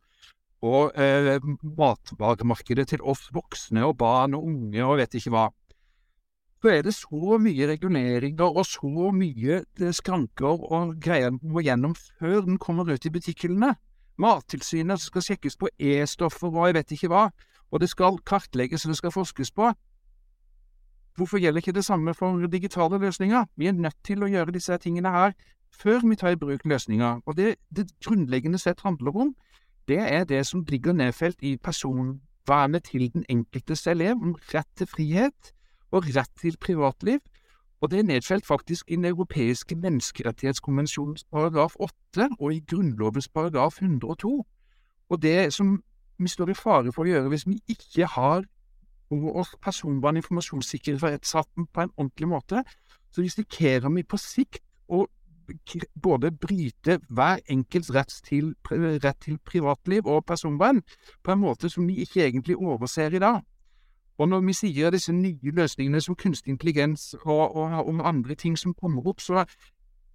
på 0.58 0.74
eh, 0.98 1.38
matvaremarkedet 1.78 2.88
til 2.94 3.04
oss 3.06 3.28
voksne 3.34 3.86
og 3.86 3.96
barn 4.02 4.34
og 4.34 4.50
unge 4.50 4.82
og 4.82 4.98
vet 4.98 5.14
ikke 5.20 5.34
hva, 5.36 5.46
så 6.58 6.72
er 6.72 6.82
det 6.82 6.94
så 6.96 7.38
mye 7.38 7.68
reguleringer 7.70 8.48
og 8.50 8.64
så 8.66 9.12
mye 9.14 9.60
eh, 9.62 9.92
skranker 9.94 10.64
og 10.66 10.96
greier 11.02 11.30
den 11.30 11.52
må 11.54 11.62
gjennom 11.62 11.94
før 11.94 12.42
den 12.48 12.58
kommer 12.58 12.90
ut 12.90 13.06
i 13.06 13.12
butikkhyllene. 13.14 13.76
Mattilsynet 14.18 14.98
skal 14.98 15.22
sjekkes 15.22 15.54
på 15.60 15.70
E-stoffer 15.78 16.50
og 16.50 16.66
jeg 16.66 16.80
vet 16.80 16.96
ikke 16.96 17.12
hva, 17.12 17.28
og 17.70 17.82
det 17.82 17.92
skal 17.92 18.18
kartlegges 18.26 18.86
og 18.86 18.90
det 18.90 18.98
skal 18.98 19.14
forskes 19.14 19.54
på. 19.54 19.70
Hvorfor 21.18 21.38
gjelder 21.42 21.58
ikke 21.58 21.72
det 21.72 21.84
samme 21.84 22.14
for 22.14 22.46
digitale 22.46 22.98
løsninger? 22.98 23.44
Vi 23.56 23.66
er 23.66 23.72
nødt 23.72 23.96
til 24.06 24.22
å 24.22 24.28
gjøre 24.30 24.52
disse 24.54 24.76
tingene 24.78 25.10
her 25.10 25.32
før 25.74 26.04
vi 26.06 26.16
tar 26.16 26.36
i 26.36 26.38
bruk 26.38 26.62
løsninger. 26.64 27.20
Og 27.26 27.36
det 27.36 27.56
det 27.74 27.88
grunnleggende 28.04 28.58
sett 28.58 28.84
handler 28.86 29.16
om, 29.16 29.32
det 29.88 29.98
er 29.98 30.24
det 30.24 30.46
som 30.46 30.62
ligger 30.68 30.92
nedfelt 30.92 31.42
i 31.42 31.56
personvernet 31.56 32.84
til 32.84 33.10
den 33.12 33.24
enkeltes 33.28 33.86
elev, 33.86 34.14
om 34.14 34.36
rett 34.54 34.68
til 34.76 34.86
frihet 34.86 35.52
og 35.90 36.06
rett 36.16 36.30
til 36.40 36.56
privatliv. 36.60 37.18
Og 37.80 37.90
det 37.90 37.98
er 37.98 38.02
nedfelt 38.02 38.46
faktisk 38.46 38.90
i 38.90 38.96
Den 38.96 39.04
europeiske 39.04 39.74
menneskerettighetskonvensjonens 39.74 41.24
paragraf 41.24 41.74
8 41.80 42.28
og 42.38 42.54
i 42.54 42.60
Grunnlovens 42.60 43.28
paragraf 43.28 43.82
102. 43.82 44.46
Og 45.08 45.22
det 45.22 45.52
som 45.54 45.82
vi 46.18 46.28
står 46.28 46.50
i 46.50 46.54
fare 46.54 46.92
for 46.92 47.02
å 47.02 47.10
gjøre 47.10 47.28
hvis 47.28 47.46
vi 47.46 47.58
ikke 47.68 48.06
har 48.06 48.46
vår 49.10 49.54
personvern- 49.62 50.16
og 50.16 50.22
informasjonssikkerhetsretten 50.22 51.66
på 51.72 51.80
en 51.80 51.94
ordentlig 51.96 52.28
måte, 52.28 52.64
så 53.10 53.22
risikerer 53.22 53.88
vi 53.94 54.02
på 54.02 54.16
sikt 54.16 54.62
å 54.88 55.06
både 56.02 56.30
bryte 56.30 56.98
hver 57.08 57.40
enkelts 57.48 57.90
rett 57.94 58.12
til, 58.24 58.54
rett 58.70 59.20
til 59.20 59.38
privatliv 59.38 60.06
og 60.06 60.26
personvern 60.26 60.82
på 61.24 61.32
en 61.32 61.40
måte 61.40 61.70
som 61.72 61.86
vi 61.88 62.02
ikke 62.04 62.26
egentlig 62.26 62.56
overser 62.56 63.14
i 63.14 63.22
dag. 63.22 63.40
Og 64.18 64.28
når 64.28 64.40
vi 64.40 64.52
sier 64.52 64.90
disse 64.90 65.12
nye 65.12 65.52
løsningene 65.54 66.00
som 66.00 66.16
kunstig 66.18 66.50
intelligens 66.50 67.14
og, 67.24 67.56
og, 67.56 67.86
og 67.86 68.08
andre 68.08 68.34
ting 68.34 68.58
som 68.58 68.74
kommer 68.74 69.06
opp, 69.06 69.20
så 69.20 69.44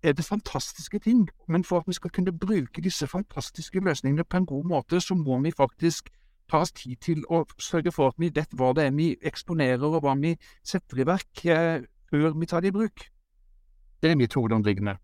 er 0.04 0.14
det 0.14 0.26
fantastiske 0.26 1.00
ting. 1.00 1.30
Men 1.48 1.64
for 1.64 1.80
at 1.80 1.88
vi 1.88 1.94
skal 1.94 2.12
kunne 2.12 2.38
bruke 2.38 2.82
disse 2.82 3.08
fantastiske 3.08 3.80
løsningene 3.80 4.24
på 4.24 4.38
en 4.38 4.46
god 4.46 4.64
måte, 4.68 5.00
så 5.00 5.16
må 5.16 5.40
vi 5.42 5.52
faktisk 5.52 6.10
ta 6.50 6.64
oss 6.64 6.74
tid 6.76 7.00
til 7.04 7.24
å 7.32 7.44
sørge 7.62 7.94
for 7.94 8.14
at 8.14 8.20
vi 8.22 8.32
vet 8.34 8.54
hva 8.58 8.74
det 8.78 8.88
er 8.88 8.96
vi 8.96 9.14
eksponerer, 9.26 9.84
og 9.84 10.04
hva 10.04 10.16
vi 10.20 10.36
setter 10.66 11.04
i 11.04 11.08
verk 11.08 11.46
eh, 11.46 11.86
før 12.12 12.38
vi 12.38 12.50
tar 12.50 12.64
det 12.64 12.74
i 12.74 12.78
bruk. 12.78 13.08
Det 14.04 14.12
er 14.12 14.20
mitt 14.20 14.36
hovedanliggende. 14.36 14.98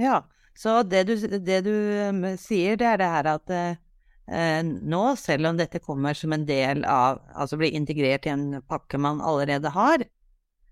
Ja, 0.00 0.20
så 0.56 0.80
det 0.82 1.06
du, 1.08 1.14
det 1.38 1.62
du 1.66 1.74
um, 2.08 2.22
sier, 2.40 2.76
det 2.80 2.88
er 2.90 3.00
det 3.00 3.10
her 3.12 3.28
at 3.36 3.52
eh, 3.54 4.62
nå, 4.66 5.02
selv 5.20 5.52
om 5.52 5.60
dette 5.60 5.82
kommer 5.84 6.16
som 6.16 6.34
en 6.34 6.46
del 6.48 6.82
av 6.88 7.20
Altså 7.36 7.58
blir 7.60 7.76
integrert 7.76 8.26
i 8.26 8.32
en 8.32 8.46
pakke 8.66 8.98
man 8.98 9.20
allerede 9.20 9.70
har, 9.72 10.02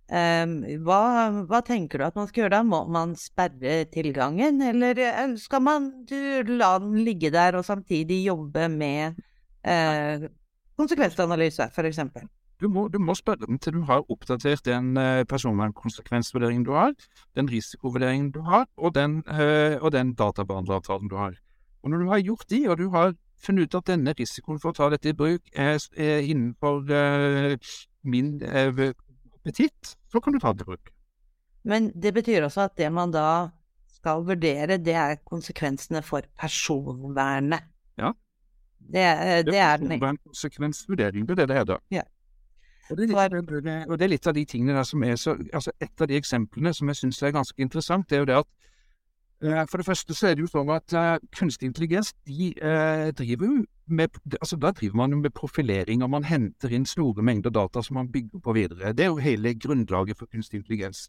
eh, 0.08 0.46
hva, 0.84 1.02
hva 1.48 1.60
tenker 1.64 2.00
du 2.00 2.08
at 2.08 2.18
man 2.18 2.28
skal 2.30 2.44
gjøre 2.44 2.56
da? 2.56 2.62
Må 2.66 2.82
man 2.92 3.14
sperre 3.20 3.84
tilgangen, 3.92 4.60
eller 4.72 4.98
eh, 5.04 5.36
skal 5.40 5.64
man 5.64 5.92
du, 6.08 6.18
la 6.56 6.74
den 6.82 6.98
ligge 7.06 7.32
der 7.34 7.60
og 7.60 7.68
samtidig 7.68 8.24
jobbe 8.26 8.68
med 8.72 9.22
eh, 9.64 10.28
konsekvensanalyse, 10.78 11.68
f.eks. 11.72 12.00
Du 12.60 12.68
må, 12.68 12.86
du 12.88 13.00
må 13.02 13.14
spørre 13.18 13.46
dem 13.46 13.58
til 13.58 13.74
du 13.78 13.82
har 13.88 14.04
oppdatert 14.10 14.64
den 14.64 14.96
eh, 14.96 15.24
personvernkonsekvensvurderingen 15.28 16.64
du 16.64 16.72
har, 16.76 16.94
den 17.36 17.50
risikovurderingen 17.50 18.30
du 18.32 18.40
har, 18.46 18.66
og 18.76 18.94
den, 18.94 19.22
eh, 19.28 19.76
og 19.80 19.92
den 19.92 20.14
databehandleravtalen 20.14 21.10
du 21.10 21.16
har. 21.16 21.34
Og 21.82 21.90
når 21.90 21.98
du 21.98 22.08
har 22.08 22.22
gjort 22.22 22.50
de, 22.50 22.68
og 22.70 22.78
du 22.78 22.88
har 22.90 23.14
funnet 23.44 23.68
ut 23.68 23.74
at 23.80 23.90
denne 23.90 24.14
risikoen 24.16 24.60
for 24.62 24.72
å 24.72 24.78
ta 24.78 24.88
dette 24.92 25.10
i 25.10 25.16
bruk 25.18 25.50
er, 25.52 25.76
er 25.98 26.24
innenfor 26.24 26.88
eh, 26.94 27.74
min 28.08 28.38
eh, 28.42 28.94
appetitt, 29.34 29.96
så 30.08 30.22
kan 30.22 30.32
du 30.32 30.40
ta 30.40 30.54
det 30.54 30.64
i 30.64 30.70
bruk. 30.70 30.94
Men 31.64 31.90
det 31.96 32.14
betyr 32.14 32.46
også 32.46 32.68
at 32.68 32.78
det 32.78 32.90
man 32.92 33.12
da 33.12 33.50
skal 33.98 34.24
vurdere, 34.26 34.78
det 34.78 34.94
er 34.94 35.20
konsekvensene 35.24 36.02
for 36.04 36.26
personvernet. 36.40 37.73
Ja. 38.92 39.42
Det, 39.42 39.54
er- 39.56 39.78
det 39.82 39.94
er 40.02 40.08
en 40.10 40.18
konsekvensvurdering, 40.26 41.26
det 41.28 41.32
er 41.38 41.42
det 41.42 41.48
det 41.48 41.56
heter. 41.56 41.78
Ja. 41.90 42.02
Og 42.90 42.96
det, 42.98 43.10
er 43.10 43.28
litt, 43.40 43.88
og 43.88 43.98
det 43.98 44.04
er 44.04 44.08
litt 44.12 44.26
av 44.28 44.34
de 44.36 44.44
tingene 44.44 44.74
der 44.76 44.84
som 44.84 45.02
er 45.02 45.16
så 45.16 45.32
altså 45.56 45.72
Et 45.80 46.00
av 46.00 46.06
de 46.08 46.16
eksemplene 46.20 46.74
som 46.74 46.88
jeg 46.88 46.96
syns 46.96 47.22
er 47.22 47.30
ganske 47.32 47.62
interessant, 47.62 48.10
det 48.10 48.16
er 48.16 48.20
jo 48.20 48.26
det 48.28 48.36
at 48.42 48.50
eh, 49.42 49.64
For 49.70 49.80
det 49.80 49.86
første 49.86 50.14
så 50.14 50.26
er 50.28 50.34
det 50.36 50.44
jo 50.44 50.50
sånn 50.52 50.68
at 50.74 50.92
eh, 50.92 51.16
kunstig 51.32 51.70
intelligens, 51.70 52.12
de 52.28 52.50
eh, 52.60 53.08
driver 53.16 53.46
jo 53.46 53.64
med 53.88 54.08
altså 54.40 54.56
Da 54.60 54.70
driver 54.76 54.96
man 55.00 55.10
jo 55.16 55.16
med 55.22 55.32
profilering, 55.32 56.02
og 56.04 56.10
man 56.10 56.24
henter 56.28 56.72
inn 56.76 56.84
store 56.86 57.22
mengder 57.24 57.50
data 57.50 57.82
som 57.82 57.94
man 57.96 58.12
bygger 58.12 58.38
på 58.44 58.52
videre. 58.52 58.92
Det 58.92 59.04
er 59.04 59.12
jo 59.12 59.16
hele 59.16 59.54
grunnlaget 59.54 60.18
for 60.18 60.26
kunstig 60.26 60.60
intelligens. 60.60 61.08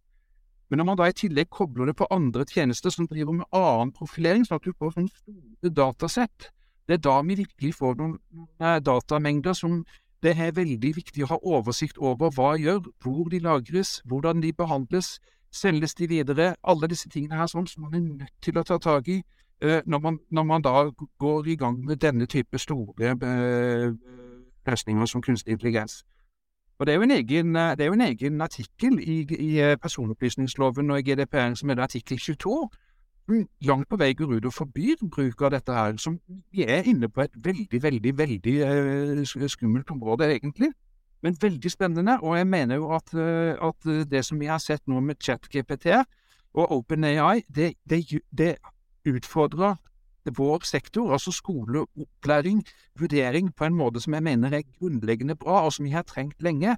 Men 0.70 0.78
når 0.80 0.86
man 0.86 0.98
da 0.98 1.06
i 1.12 1.14
tillegg 1.14 1.50
kobler 1.52 1.86
det 1.92 1.96
på 2.00 2.08
andre 2.10 2.46
tjenester 2.50 2.90
som 2.90 3.08
driver 3.08 3.32
med 3.34 3.46
annen 3.54 3.92
profilering, 3.94 4.48
sånn 4.48 4.58
at 4.58 4.66
du 4.66 4.74
får 4.74 4.96
sånne 4.96 5.12
store 5.12 5.72
datasett, 5.76 6.50
det 6.88 6.94
er 6.94 6.98
da 6.98 7.22
vi 7.22 7.36
virkelig 7.36 7.74
får 7.76 7.96
noen, 7.98 8.20
eh, 8.60 8.80
datamengder 8.80 9.54
som 9.54 9.86
det 10.24 10.38
er 10.38 10.52
veldig 10.52 10.96
viktig 10.96 11.24
å 11.24 11.28
ha 11.34 11.38
oversikt 11.44 11.98
over 11.98 12.32
hva 12.34 12.56
gjør, 12.58 12.86
hvor 13.04 13.30
de 13.30 13.40
lagres, 13.40 14.02
hvordan 14.06 14.42
de 14.42 14.54
behandles, 14.54 15.20
selges 15.52 15.94
de 15.96 16.08
videre, 16.08 16.56
alle 16.64 16.88
disse 16.88 17.10
tingene 17.10 17.38
her 17.38 17.48
sånn 17.48 17.68
som 17.68 17.84
man 17.84 17.94
er 17.96 18.00
nødt 18.00 18.42
til 18.42 18.58
å 18.58 18.64
ta 18.64 18.78
tak 18.78 19.08
i 19.08 19.22
eh, 19.62 19.82
når, 19.86 20.00
man, 20.00 20.20
når 20.32 20.44
man 20.44 20.62
da 20.62 20.90
går 21.20 21.48
i 21.48 21.56
gang 21.56 21.80
med 21.86 22.02
denne 22.02 22.26
type 22.26 22.60
store 22.60 23.14
eh, 23.14 23.92
løsninger 24.66 25.06
som 25.06 25.22
kunstig 25.22 25.52
intelligens. 25.52 26.04
Og 26.80 26.86
Det 26.86 26.94
er 26.94 26.96
jo 26.96 27.02
en 27.02 27.12
egen, 27.12 27.56
jo 27.80 27.94
en 27.94 28.02
egen 28.02 28.42
artikkel 28.42 29.00
i, 29.00 29.22
i 29.22 29.76
personopplysningsloven 29.82 30.92
og 30.92 31.00
i 31.00 31.06
GDPR 31.08 31.56
som 31.56 31.70
er 31.70 31.80
artikkel 31.80 32.20
22, 32.20 32.58
som 32.66 32.85
langt 33.66 33.90
på 33.90 33.98
vei 33.98 34.14
og 34.20 34.54
forbyr 34.54 35.02
bruk 35.10 35.42
av 35.42 35.52
dette 35.52 35.74
her, 35.74 35.98
som 35.98 36.20
vi 36.52 36.64
er 36.64 36.84
inne 36.86 37.10
på 37.10 37.22
et 37.22 37.32
veldig, 37.36 37.82
veldig, 37.84 38.18
veldig 38.18 38.56
eh, 38.62 39.48
skummelt 39.48 39.90
område, 39.92 40.30
egentlig. 40.36 40.72
Men 41.22 41.38
veldig 41.42 41.72
spennende, 41.72 42.20
og 42.22 42.38
jeg 42.38 42.48
mener 42.48 42.76
jo 42.76 42.92
at, 42.94 43.14
eh, 43.14 43.56
at 43.62 44.10
det 44.12 44.26
som 44.26 44.40
vi 44.40 44.46
har 44.46 44.58
sett 44.58 44.88
nå 44.88 45.00
med 45.00 45.16
ChatGPT 45.20 45.88
og 46.54 46.72
OpenAI, 46.72 47.42
det, 47.56 47.74
det, 47.90 48.22
det 48.32 48.56
utfordrer 49.06 49.76
vår 50.38 50.66
sektor, 50.66 51.12
altså 51.12 51.32
skole, 51.32 51.86
opplæring, 51.98 52.64
vurdering, 53.00 53.56
på 53.56 53.66
en 53.66 53.74
måte 53.74 54.02
som 54.02 54.14
jeg 54.14 54.24
mener 54.24 54.54
er 54.54 54.62
grunnleggende 54.80 55.36
bra, 55.36 55.66
og 55.66 55.74
som 55.74 55.86
vi 55.86 55.92
har 55.92 56.02
trengt 56.02 56.42
lenge. 56.42 56.78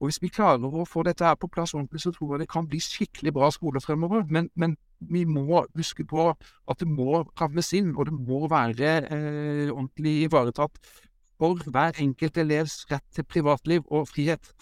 Og 0.00 0.06
hvis 0.06 0.22
vi 0.22 0.28
klarer 0.28 0.66
å 0.66 0.84
få 0.84 1.02
dette 1.06 1.24
her 1.24 1.34
på 1.34 1.46
plass 1.46 1.74
ordentlig, 1.74 2.00
så 2.00 2.10
tror 2.10 2.34
jeg 2.34 2.40
det 2.40 2.48
kan 2.50 2.66
bli 2.68 2.80
skikkelig 2.80 3.32
bra 3.32 3.50
skole 3.50 3.80
fremover. 3.80 4.24
Men, 4.28 4.50
men 4.54 4.76
vi 5.10 5.24
må 5.28 5.64
huske 5.76 6.04
på 6.08 6.28
at 6.32 6.82
det 6.82 6.88
må 6.88 7.22
rammes 7.40 7.72
inn, 7.76 7.94
og 7.96 8.08
det 8.08 8.14
må 8.16 8.44
være 8.50 8.92
eh, 9.06 9.70
ordentlig 9.72 10.28
ivaretatt 10.28 10.78
for 11.42 11.62
hver 11.74 11.98
enkelt 12.02 12.38
elevs 12.38 12.82
rett 12.90 13.06
til 13.14 13.26
privatliv 13.26 13.86
og 13.90 14.06
frihet. 14.10 14.52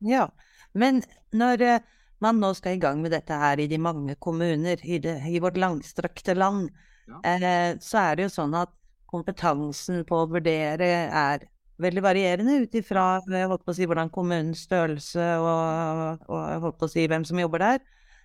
Ja, 0.00 0.28
men 0.74 1.02
når 1.36 1.66
eh, 1.66 1.84
man 2.22 2.38
nå 2.40 2.52
skal 2.54 2.76
i 2.78 2.82
gang 2.82 3.02
med 3.02 3.12
dette 3.14 3.36
her 3.36 3.60
i 3.60 3.68
de 3.70 3.78
mange 3.82 4.16
kommuner 4.22 4.80
i, 4.82 4.98
det, 5.02 5.18
i 5.28 5.42
vårt 5.42 5.60
langstrakte 5.60 6.34
land, 6.38 6.70
Ja. 7.10 7.18
eh, 7.26 7.72
så 7.82 7.98
er 7.98 8.16
det 8.16 8.28
jo 8.28 8.34
sånn 8.36 8.52
at 8.54 8.70
kompetansen 9.10 10.04
på 10.06 10.20
å 10.22 10.28
vurdere 10.30 10.86
er 11.10 11.48
veldig 11.82 12.02
varierende 12.04 12.60
ut 12.62 12.76
ifra 12.78 13.18
å 13.18 13.74
si, 13.74 13.88
hvordan 13.88 14.10
kommunens 14.14 14.62
størrelse 14.68 15.24
og, 15.42 16.22
og 16.30 16.84
si, 16.88 17.08
hvem 17.10 17.24
som 17.26 17.40
jobber 17.42 17.64
der. 17.64 17.82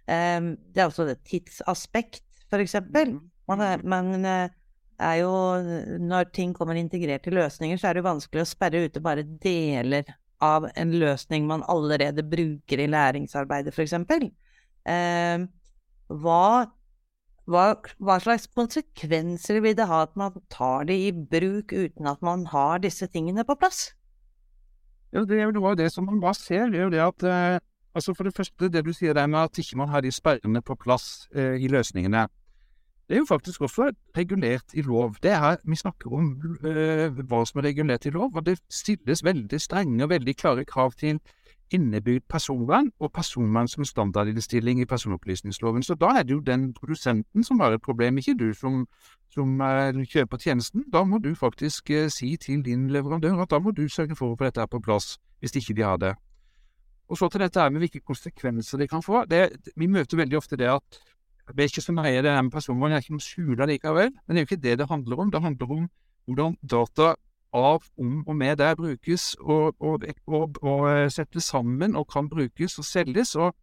Eh, 0.07 0.53
det 0.73 0.83
er 0.83 0.87
også 0.87 1.07
et 1.11 1.25
tidsaspekt, 1.27 2.23
for 2.51 2.63
eksempel. 2.63 3.17
Man, 3.47 3.63
er, 3.63 3.83
man 3.83 4.25
eh, 4.25 4.53
er 4.99 5.19
jo 5.21 5.31
Når 6.01 6.31
ting 6.33 6.53
kommer 6.57 6.75
integrert 6.79 7.27
i 7.27 7.35
løsninger, 7.35 7.77
så 7.77 7.91
er 7.91 7.99
det 7.99 8.07
vanskelig 8.07 8.43
å 8.43 8.49
sperre 8.49 8.87
ute 8.87 9.03
bare 9.03 9.25
deler 9.43 10.07
av 10.43 10.67
en 10.77 10.93
løsning 10.93 11.47
man 11.49 11.63
allerede 11.69 12.23
bruker 12.25 12.81
i 12.81 12.89
læringsarbeidet, 12.89 13.73
f.eks. 13.73 13.95
Eh, 14.87 15.45
hva, 16.07 16.47
hva, 17.49 17.65
hva 17.97 18.17
slags 18.21 18.47
konsekvenser 18.55 19.61
vil 19.65 19.75
det 19.77 19.87
ha 19.89 20.03
at 20.05 20.13
man 20.19 20.37
tar 20.53 20.85
det 20.89 20.97
i 21.07 21.11
bruk 21.11 21.73
uten 21.73 22.09
at 22.09 22.21
man 22.25 22.45
har 22.53 22.83
disse 22.85 23.09
tingene 23.09 23.45
på 23.47 23.57
plass? 23.59 23.89
Ja, 25.15 25.23
det 25.23 25.39
er 25.39 25.47
jo 25.47 25.55
noe 25.57 25.73
av 25.73 25.79
det 25.79 25.89
som 25.93 26.05
man 26.05 26.21
bare 26.21 26.37
ser, 26.37 26.67
det 26.69 26.79
er 26.79 26.85
jo 26.85 26.93
det 26.93 27.03
at 27.03 27.27
eh, 27.27 27.59
altså 27.97 28.13
For 28.13 28.27
det 28.27 28.35
første, 28.37 28.69
det 28.69 28.85
du 28.85 28.93
sier 28.93 29.13
der 29.17 29.27
med 29.27 29.39
at 29.39 29.57
ikke 29.57 29.77
man 29.77 29.89
har 29.89 30.01
de 30.05 30.11
sperrene 30.11 30.61
på 30.61 30.75
plass 30.75 31.27
eh, 31.35 31.57
i 31.57 31.67
løsningene. 31.67 32.27
Det 33.07 33.15
er 33.15 33.19
jo 33.23 33.25
faktisk 33.29 33.61
også 33.61 33.91
regulert 34.17 34.73
i 34.73 34.81
lov. 34.81 35.15
Det 35.23 35.31
er 35.31 35.39
her 35.39 35.55
vi 35.63 35.75
snakker 35.75 36.13
om 36.13 36.25
eh, 36.67 37.07
hva 37.07 37.45
som 37.47 37.61
er 37.61 37.69
regulert 37.69 38.05
i 38.05 38.11
lov, 38.11 38.35
og 38.35 38.45
det 38.45 38.59
stilles 38.69 39.23
veldig 39.23 39.61
strenge 39.61 40.03
og 40.03 40.09
veldig 40.09 40.35
klare 40.35 40.65
krav 40.65 40.91
til 40.99 41.19
innebygd 41.71 42.23
personvern 42.29 42.91
og 42.99 43.11
personvern 43.11 43.67
som 43.67 43.85
standardinnstilling 43.85 44.81
i 44.81 44.85
personopplysningsloven. 44.85 45.83
Så 45.83 45.95
da 45.95 46.05
er 46.19 46.23
det 46.23 46.33
jo 46.33 46.39
den 46.39 46.73
produsenten 46.73 47.43
som 47.43 47.59
har 47.59 47.71
et 47.71 47.81
problem, 47.81 48.17
ikke 48.17 48.37
du 48.39 48.53
som, 48.53 48.85
som 49.31 49.61
eh, 49.61 50.05
kjøper 50.05 50.37
tjenesten. 50.37 50.83
Da 50.93 51.03
må 51.03 51.17
du 51.17 51.35
faktisk 51.35 51.89
eh, 51.89 52.09
si 52.09 52.35
til 52.35 52.65
din 52.65 52.89
leverandør 52.91 53.41
at 53.41 53.51
da 53.51 53.59
må 53.59 53.71
du 53.71 53.87
sørge 53.89 54.15
for 54.15 54.31
å 54.31 54.37
få 54.39 54.45
dette 54.45 54.59
her 54.59 54.71
på 54.71 54.83
plass, 54.83 55.17
hvis 55.39 55.55
ikke 55.55 55.73
de 55.73 55.87
har 55.87 55.97
det. 55.97 56.15
Og 57.07 57.19
så 57.19 57.29
til 57.31 57.43
dette 57.43 57.61
her 57.61 57.69
med 57.71 57.83
hvilke 57.83 58.03
konsekvenser 58.03 58.81
det 58.81 58.89
kan 58.91 59.03
få. 59.03 59.23
Det, 59.29 59.49
vi 59.75 59.87
møter 59.87 60.19
veldig 60.19 60.37
ofte 60.37 60.59
det 60.59 60.67
at 60.71 60.99
det 61.47 61.63
er 61.63 61.69
ikke 61.71 61.81
så 61.81 61.95
nøye 61.95 62.21
det 62.23 62.31
her 62.31 62.41
med 62.41 62.51
personvern, 62.51 62.91
jeg 62.91 62.97
er 62.97 63.05
ikke 63.05 63.15
noe 63.15 63.23
skjula 63.23 63.67
likevel. 63.69 64.11
Men 64.11 64.35
det 64.35 64.41
er 64.41 64.43
jo 64.43 64.49
ikke 64.49 64.63
det 64.65 64.79
det 64.81 64.89
handler 64.89 65.23
om. 65.23 65.31
Det 65.31 65.41
handler 65.41 65.71
om 65.77 65.85
hvordan 66.27 66.57
data 66.71 67.13
av, 67.55 67.85
om 67.97 68.27
og 68.27 68.35
med 68.35 68.57
der 68.59 68.75
brukes 68.75 69.35
og, 69.39 69.75
og, 69.79 70.03
og, 70.27 70.57
og 70.61 70.89
eh, 70.91 71.09
settes 71.11 71.47
sammen 71.47 71.95
og 71.95 72.07
kan 72.11 72.29
brukes 72.29 72.77
og 72.77 72.85
selges. 72.85 73.35
og 73.35 73.55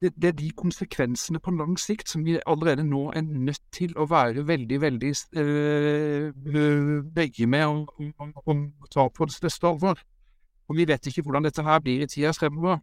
det, 0.00 0.12
det 0.22 0.28
er 0.28 0.32
de 0.32 0.50
konsekvensene 0.50 1.40
på 1.40 1.50
lang 1.50 1.78
sikt 1.80 2.10
som 2.10 2.24
vi 2.24 2.38
allerede 2.46 2.84
nå 2.84 3.12
er 3.16 3.22
nødt 3.22 3.62
til 3.72 3.94
å 3.96 4.04
være 4.10 4.44
veldig, 4.48 4.80
veldig 4.80 5.12
øh, 5.36 6.32
begge 7.14 7.46
med 7.46 7.64
og, 7.64 7.94
og, 8.18 8.36
og 8.46 8.90
ta 8.92 9.08
på 9.08 9.24
det 9.24 9.38
største 9.38 9.66
alvor. 9.66 10.02
Og 10.68 10.76
vi 10.78 10.86
vet 10.88 11.06
ikke 11.06 11.22
hvordan 11.22 11.46
dette 11.46 11.62
her 11.62 11.82
blir 11.82 12.02
i 12.02 12.08
tida 12.10 12.32
fremover. 12.34 12.80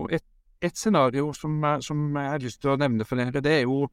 Og 0.00 0.12
et, 0.12 0.24
et 0.62 0.76
scenario 0.78 1.32
som, 1.36 1.58
som 1.84 2.16
jeg 2.16 2.30
har 2.34 2.42
lyst 2.42 2.62
til 2.62 2.72
å 2.72 2.78
nevne 2.80 3.04
for 3.08 3.20
dere, 3.20 3.44
det 3.44 3.52
er 3.58 3.66
jo 3.66 3.84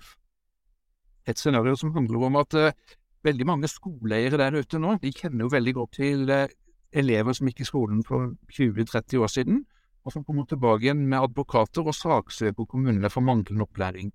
et 1.27 1.38
scenario 1.39 1.75
som 1.77 1.93
handler 1.93 2.29
om 2.29 2.39
at 2.39 2.55
uh, 2.57 2.95
veldig 3.25 3.45
mange 3.45 3.67
skoleeiere 3.67 4.39
der 4.39 4.55
ute 4.55 4.79
nå, 4.79 4.95
de 5.01 5.11
kjenner 5.13 5.45
jo 5.45 5.53
veldig 5.53 5.73
godt 5.77 5.97
til 5.99 6.31
uh, 6.31 6.47
elever 6.95 7.35
som 7.35 7.49
gikk 7.49 7.61
i 7.61 7.67
skolen 7.67 7.99
for 8.07 8.31
20-30 8.55 9.19
år 9.19 9.33
siden, 9.33 9.59
og 10.05 10.15
som 10.15 10.23
kommer 10.25 10.47
tilbake 10.47 10.88
igjen 10.88 11.03
med 11.09 11.19
advokater 11.19 11.85
og 11.85 11.95
saksøker 11.95 12.65
kommunene 12.65 13.11
for 13.13 13.25
manglende 13.25 13.67
opplæring. 13.67 14.13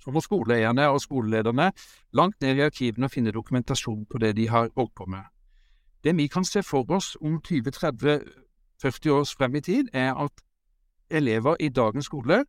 Så 0.00 0.12
må 0.12 0.20
skoleeierne 0.20 0.86
og 0.92 1.00
skolelederne 1.00 1.70
langt 2.12 2.40
ned 2.44 2.60
i 2.60 2.66
arkivene 2.68 3.08
finne 3.08 3.32
dokumentasjon 3.32 4.04
på 4.06 4.20
det 4.20 4.34
de 4.36 4.48
har 4.52 4.68
holdt 4.76 4.94
på 4.94 5.08
med. 5.08 5.24
Det 6.04 6.16
vi 6.16 6.26
kan 6.26 6.44
se 6.44 6.62
for 6.62 6.84
oss 6.92 7.16
om 7.20 7.40
20-30-40 7.48 9.10
års 9.10 9.34
frem 9.34 9.54
i 9.54 9.60
tid, 9.60 9.88
er 9.92 10.14
at 10.14 10.32
elever 11.10 11.56
i 11.60 11.68
dagens 11.68 12.04
skole 12.04 12.44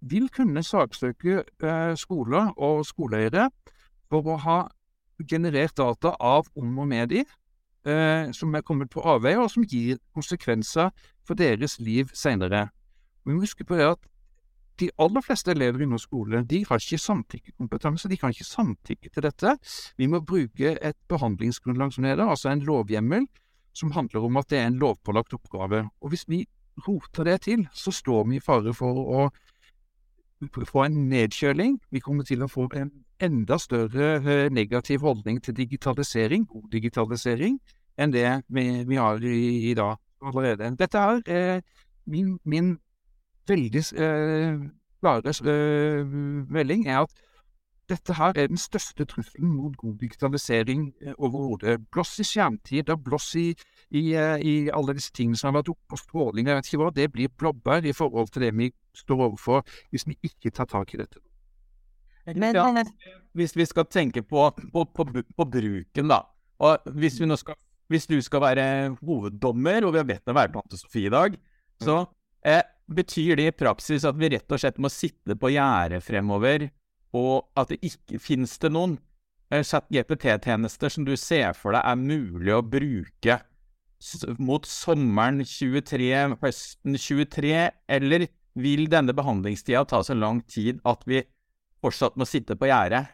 vil 0.00 0.28
kunne 0.28 0.62
saksøke 0.62 1.42
eh, 1.62 1.96
skoler 1.96 2.52
og 2.56 2.86
skoleeiere 2.86 3.50
for 4.10 4.28
å 4.28 4.36
ha 4.36 4.58
generert 5.30 5.76
data 5.76 6.14
av 6.20 6.48
om 6.56 6.78
og 6.78 6.88
med 6.88 7.06
de, 7.12 7.24
eh, 7.86 8.32
som 8.32 8.54
er 8.54 8.64
kommet 8.64 8.90
på 8.90 9.00
avveier, 9.00 9.40
og 9.40 9.50
som 9.50 9.64
gir 9.64 9.98
konsekvenser 10.14 10.90
for 11.26 11.34
deres 11.34 11.78
liv 11.80 12.08
senere. 12.14 12.68
Vi 13.24 13.32
må 13.32 13.40
huske 13.40 13.64
på 13.64 13.76
det 13.76 13.90
at 13.90 14.08
de 14.80 14.90
aller 15.00 15.24
fleste 15.24 15.50
elever 15.54 15.82
i 15.82 15.88
norsk 15.88 16.08
skole 16.08 16.42
de 16.48 16.62
har 16.68 16.82
ikke 16.82 17.00
samtykkekompetanse, 17.00 18.08
de 18.08 18.18
kan 18.20 18.34
ikke 18.34 18.44
samtykke 18.44 19.10
til 19.12 19.24
dette. 19.24 19.56
Vi 19.96 20.08
må 20.10 20.20
bruke 20.20 20.76
et 20.76 20.98
behandlingsgrunnlag 21.08 21.94
som 21.94 22.04
det 22.04 22.14
heter, 22.14 22.28
altså 22.28 22.52
en 22.52 22.64
lovhjemmel 22.66 23.26
som 23.76 23.92
handler 23.92 24.24
om 24.24 24.36
at 24.40 24.50
det 24.50 24.58
er 24.58 24.70
en 24.70 24.78
lovpålagt 24.80 25.34
oppgave. 25.36 25.86
Og 26.00 26.12
hvis 26.12 26.24
vi 26.28 26.44
roter 26.86 27.24
det 27.24 27.40
til, 27.48 27.66
så 27.72 27.92
står 27.92 28.24
vi 28.28 28.36
i 28.36 28.44
fare 28.44 28.72
for 28.76 29.00
å 29.00 29.26
få 30.68 30.84
en 30.84 31.02
nedkjøling. 31.10 31.78
Vi 31.90 32.00
kommer 32.04 32.24
til 32.28 32.44
å 32.44 32.50
få 32.50 32.68
en 32.76 32.92
enda 33.22 33.58
større 33.58 34.16
eh, 34.20 34.50
negativ 34.52 35.00
holdning 35.00 35.40
til 35.42 35.56
digitalisering, 35.56 36.44
god 36.46 36.68
digitalisering, 36.72 37.56
enn 37.96 38.12
det 38.12 38.26
vi, 38.52 38.96
har 38.96 39.22
i, 39.24 39.70
i, 39.70 39.74
dag 39.74 39.96
allerede. 40.20 40.74
Dette 40.76 40.98
er 41.00 41.22
eh, 41.26 41.62
min, 42.06 42.36
min, 42.44 42.74
veldig 43.48 43.84
eh, 44.02 44.66
klare 45.00 45.34
eh, 45.52 46.18
melding 46.50 46.86
er 46.88 47.04
at 47.04 47.22
dette 47.86 48.16
her 48.18 48.34
er 48.34 48.48
den 48.50 48.58
største 48.58 49.04
trusselen 49.06 49.52
mot 49.54 49.76
god 49.78 49.94
digitalisering 50.00 50.88
eh, 51.02 51.14
overhodet. 51.18 51.78
Blåss 51.92 52.18
i 52.20 52.26
skjermtid 52.26 52.90
og 52.90 53.04
blåss 53.06 53.34
i, 53.38 53.46
i, 53.90 54.02
eh, 54.14 54.42
i, 54.42 54.54
alle 54.74 54.96
disse 54.98 55.12
tingene 55.14 55.38
som 55.38 55.52
har 55.52 55.60
vært 55.60 55.70
oppe 55.74 55.92
på 55.92 56.00
stråling. 56.00 56.48
Jeg 56.48 56.58
vet 56.58 56.70
ikke 56.70 56.82
hva, 56.82 56.90
Det 56.96 57.12
blir 57.12 57.30
blåbær 57.38 57.86
i 57.86 57.94
forhold 57.94 58.32
til 58.34 58.46
det 58.46 58.52
vi 58.58 58.72
står 58.96 59.22
overfor 59.28 59.62
hvis 59.94 60.06
vi 60.08 60.18
ikke 60.26 60.50
tar 60.50 60.66
tak 60.70 60.94
i 60.94 61.02
dette. 61.02 61.22
Men, 62.34 62.56
ja, 62.58 62.82
hvis 63.38 63.54
vi 63.54 63.64
skal 63.64 63.86
tenke 63.86 64.22
på, 64.22 64.48
på, 64.72 64.84
på, 64.84 65.04
på 65.36 65.44
bruken, 65.46 66.08
da. 66.10 66.24
Og 66.58 66.88
hvis, 66.98 67.20
skal, 67.38 67.54
hvis, 67.88 68.06
du 68.06 68.18
skal 68.20 68.42
være 68.42 68.96
hoveddommer, 68.98 69.86
og 69.86 69.92
vi 69.92 70.00
har 70.02 70.08
bedt 70.08 70.26
deg 70.26 70.34
være 70.34 70.52
tante 70.56 70.80
Sofie 70.80 71.06
i 71.06 71.12
dag, 71.14 71.36
så 71.78 72.00
eh, 72.42 72.64
betyr 72.86 73.36
det 73.38 73.48
i 73.50 73.56
praksis 73.56 74.06
at 74.06 74.18
vi 74.18 74.30
rett 74.34 74.52
og 74.52 74.62
slett 74.62 74.78
må 74.82 74.90
sitte 74.92 75.36
på 75.38 75.50
gjerdet 75.54 76.04
fremover 76.06 76.68
og 77.16 77.48
at 77.58 77.72
det 77.72 77.80
ikke 77.86 78.20
finnes 78.22 78.54
det 78.62 78.70
noen 78.74 78.96
eh, 79.50 79.64
chat-GPT-tjenester 79.64 80.92
som 80.92 81.06
du 81.06 81.14
ser 81.18 81.56
for 81.58 81.76
deg 81.76 81.82
er 81.82 82.00
mulig 82.00 82.54
å 82.54 82.64
bruke 82.64 83.40
mot 84.38 84.66
sommeren 84.68 85.40
23, 85.40 86.36
høsten 86.42 86.98
23, 87.00 87.52
eller 87.96 88.26
vil 88.56 88.86
denne 88.92 89.14
behandlingstida 89.16 89.84
ta 89.88 90.02
så 90.04 90.16
lang 90.16 90.42
tid 90.48 90.82
at 90.84 91.04
vi 91.08 91.22
fortsatt 91.84 92.18
må 92.20 92.26
sitte 92.28 92.58
på 92.60 92.68
gjerdet? 92.68 93.06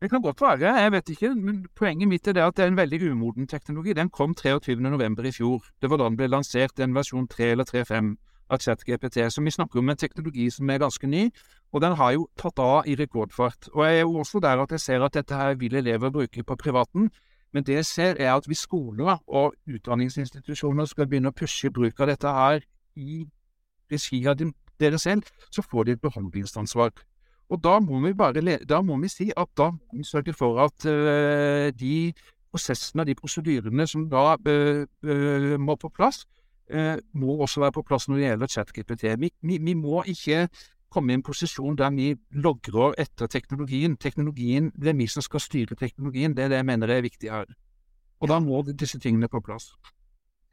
Det 0.00 0.10
kan 0.12 0.20
godt 0.20 0.42
være, 0.44 0.74
jeg 0.76 0.92
vet 0.92 1.10
ikke. 1.14 1.28
Men 1.34 1.60
poenget 1.76 2.08
mitt 2.08 2.28
er 2.28 2.36
det 2.36 2.44
at 2.44 2.56
det 2.56 2.66
er 2.66 2.72
en 2.72 2.80
veldig 2.80 2.98
umoden 3.12 3.46
teknologi. 3.48 3.94
Den 3.96 4.10
kom 4.12 4.34
23.11. 4.36 5.24
i 5.24 5.32
fjor. 5.32 5.64
Det 5.80 5.88
var 5.90 6.00
da 6.00 6.08
den 6.10 6.18
ble 6.20 6.28
lansert, 6.28 6.76
en 6.80 6.96
versjon 6.96 7.28
3 7.32 7.52
eller 7.54 7.68
3.5 7.68 8.12
av 8.50 8.58
ChatGPT. 8.62 9.18
Så 9.30 9.42
vi 9.42 9.50
snakker 9.50 9.78
om 9.78 9.90
en 9.90 9.96
teknologi 9.96 10.50
som 10.50 10.70
er 10.70 10.78
ganske 10.78 11.06
ny, 11.06 11.30
og 11.72 11.82
den 11.82 11.96
har 11.96 12.12
jo 12.12 12.28
tatt 12.38 12.58
av 12.62 12.86
i 12.86 12.94
rekordfart. 12.98 13.70
Og 13.74 13.84
jeg 13.84 13.96
er 13.98 14.04
jo 14.04 14.18
også 14.22 14.40
der 14.40 14.62
at 14.62 14.70
jeg 14.70 14.80
ser 14.80 15.04
at 15.04 15.14
dette 15.14 15.34
her 15.34 15.54
vil 15.54 15.74
elever 15.74 16.10
bruke 16.10 16.42
på 16.42 16.56
privaten. 16.56 17.10
Men 17.52 17.64
det 17.64 17.74
jeg 17.74 17.86
ser, 17.86 18.14
er 18.18 18.34
at 18.34 18.46
hvis 18.46 18.66
skoler 18.66 19.18
og 19.26 19.54
utdanningsinstitusjoner 19.66 20.84
skal 20.84 21.08
begynne 21.08 21.32
å 21.32 21.36
pushe 21.36 21.70
bruk 21.70 22.00
av 22.00 22.10
dette 22.12 22.28
her 22.28 22.64
i 22.96 23.26
regi 23.92 24.26
av 24.26 24.36
dere 24.80 24.98
selv, 24.98 25.22
så 25.50 25.62
får 25.62 25.84
de 25.84 25.96
et 25.96 26.00
behandlingsansvar. 26.00 26.90
Og 27.48 27.62
da 27.62 27.78
må 27.78 28.00
vi 28.02 28.12
bare 28.14 28.58
da 28.66 28.80
må 28.82 28.96
vi 29.00 29.08
si 29.08 29.30
at 29.36 29.48
da 29.58 29.70
vi 29.92 30.04
sørge 30.04 30.34
for 30.34 30.58
at 30.64 30.86
uh, 30.86 31.70
de 31.70 32.12
prosessene 32.50 33.04
de 33.06 33.14
prosedyrene 33.14 33.86
som 33.86 34.08
da 34.10 34.34
uh, 34.34 34.82
uh, 35.06 35.54
må 35.60 35.76
på 35.76 35.88
plass, 35.88 36.24
må 37.14 37.36
også 37.44 37.60
være 37.62 37.76
på 37.76 37.84
plass 37.86 38.08
når 38.08 38.16
det 38.16 38.24
gjelder 38.24 38.50
ChatGPT. 38.52 39.04
Vi, 39.22 39.30
vi, 39.46 39.58
vi 39.62 39.74
må 39.78 40.02
ikke 40.10 40.48
komme 40.92 41.12
i 41.12 41.18
en 41.18 41.24
posisjon 41.26 41.76
der 41.78 41.92
vi 41.94 42.14
logrer 42.42 42.96
etter 42.98 43.28
teknologien. 43.30 43.96
Teknologien, 43.96 44.72
Det 44.74 44.88
er 44.90 44.98
vi 44.98 45.06
som 45.06 45.22
skal 45.22 45.40
styre 45.40 45.76
teknologien. 45.76 46.34
Det 46.34 46.44
er 46.44 46.48
det 46.48 46.62
jeg 46.62 46.70
mener 46.70 46.90
er 46.90 47.04
viktig 47.04 47.30
her. 47.30 47.46
Og 48.20 48.28
da 48.28 48.40
må 48.40 48.62
disse 48.72 48.98
tingene 48.98 49.28
på 49.28 49.42
plass. 49.44 49.74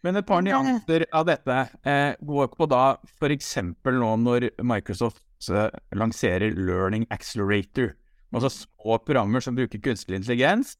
Men 0.03 0.19
et 0.19 0.27
par 0.27 0.41
nyanser 0.43 1.05
av 1.15 1.27
dette 1.29 1.57
eh, 1.87 2.15
går 2.19 2.49
på 2.57 2.67
da 2.67 2.97
f.eks. 3.07 3.55
nå 3.85 4.09
når 4.19 4.49
Microsoft 4.59 5.23
eh, 5.49 5.69
lanserer 5.95 6.51
Learning 6.51 7.05
Accelerator, 7.09 7.93
altså 8.33 8.51
små 8.51 8.97
programmer 9.05 9.39
som 9.39 9.55
bruker 9.55 9.79
kunstig 9.79 10.19
intelligens 10.19 10.75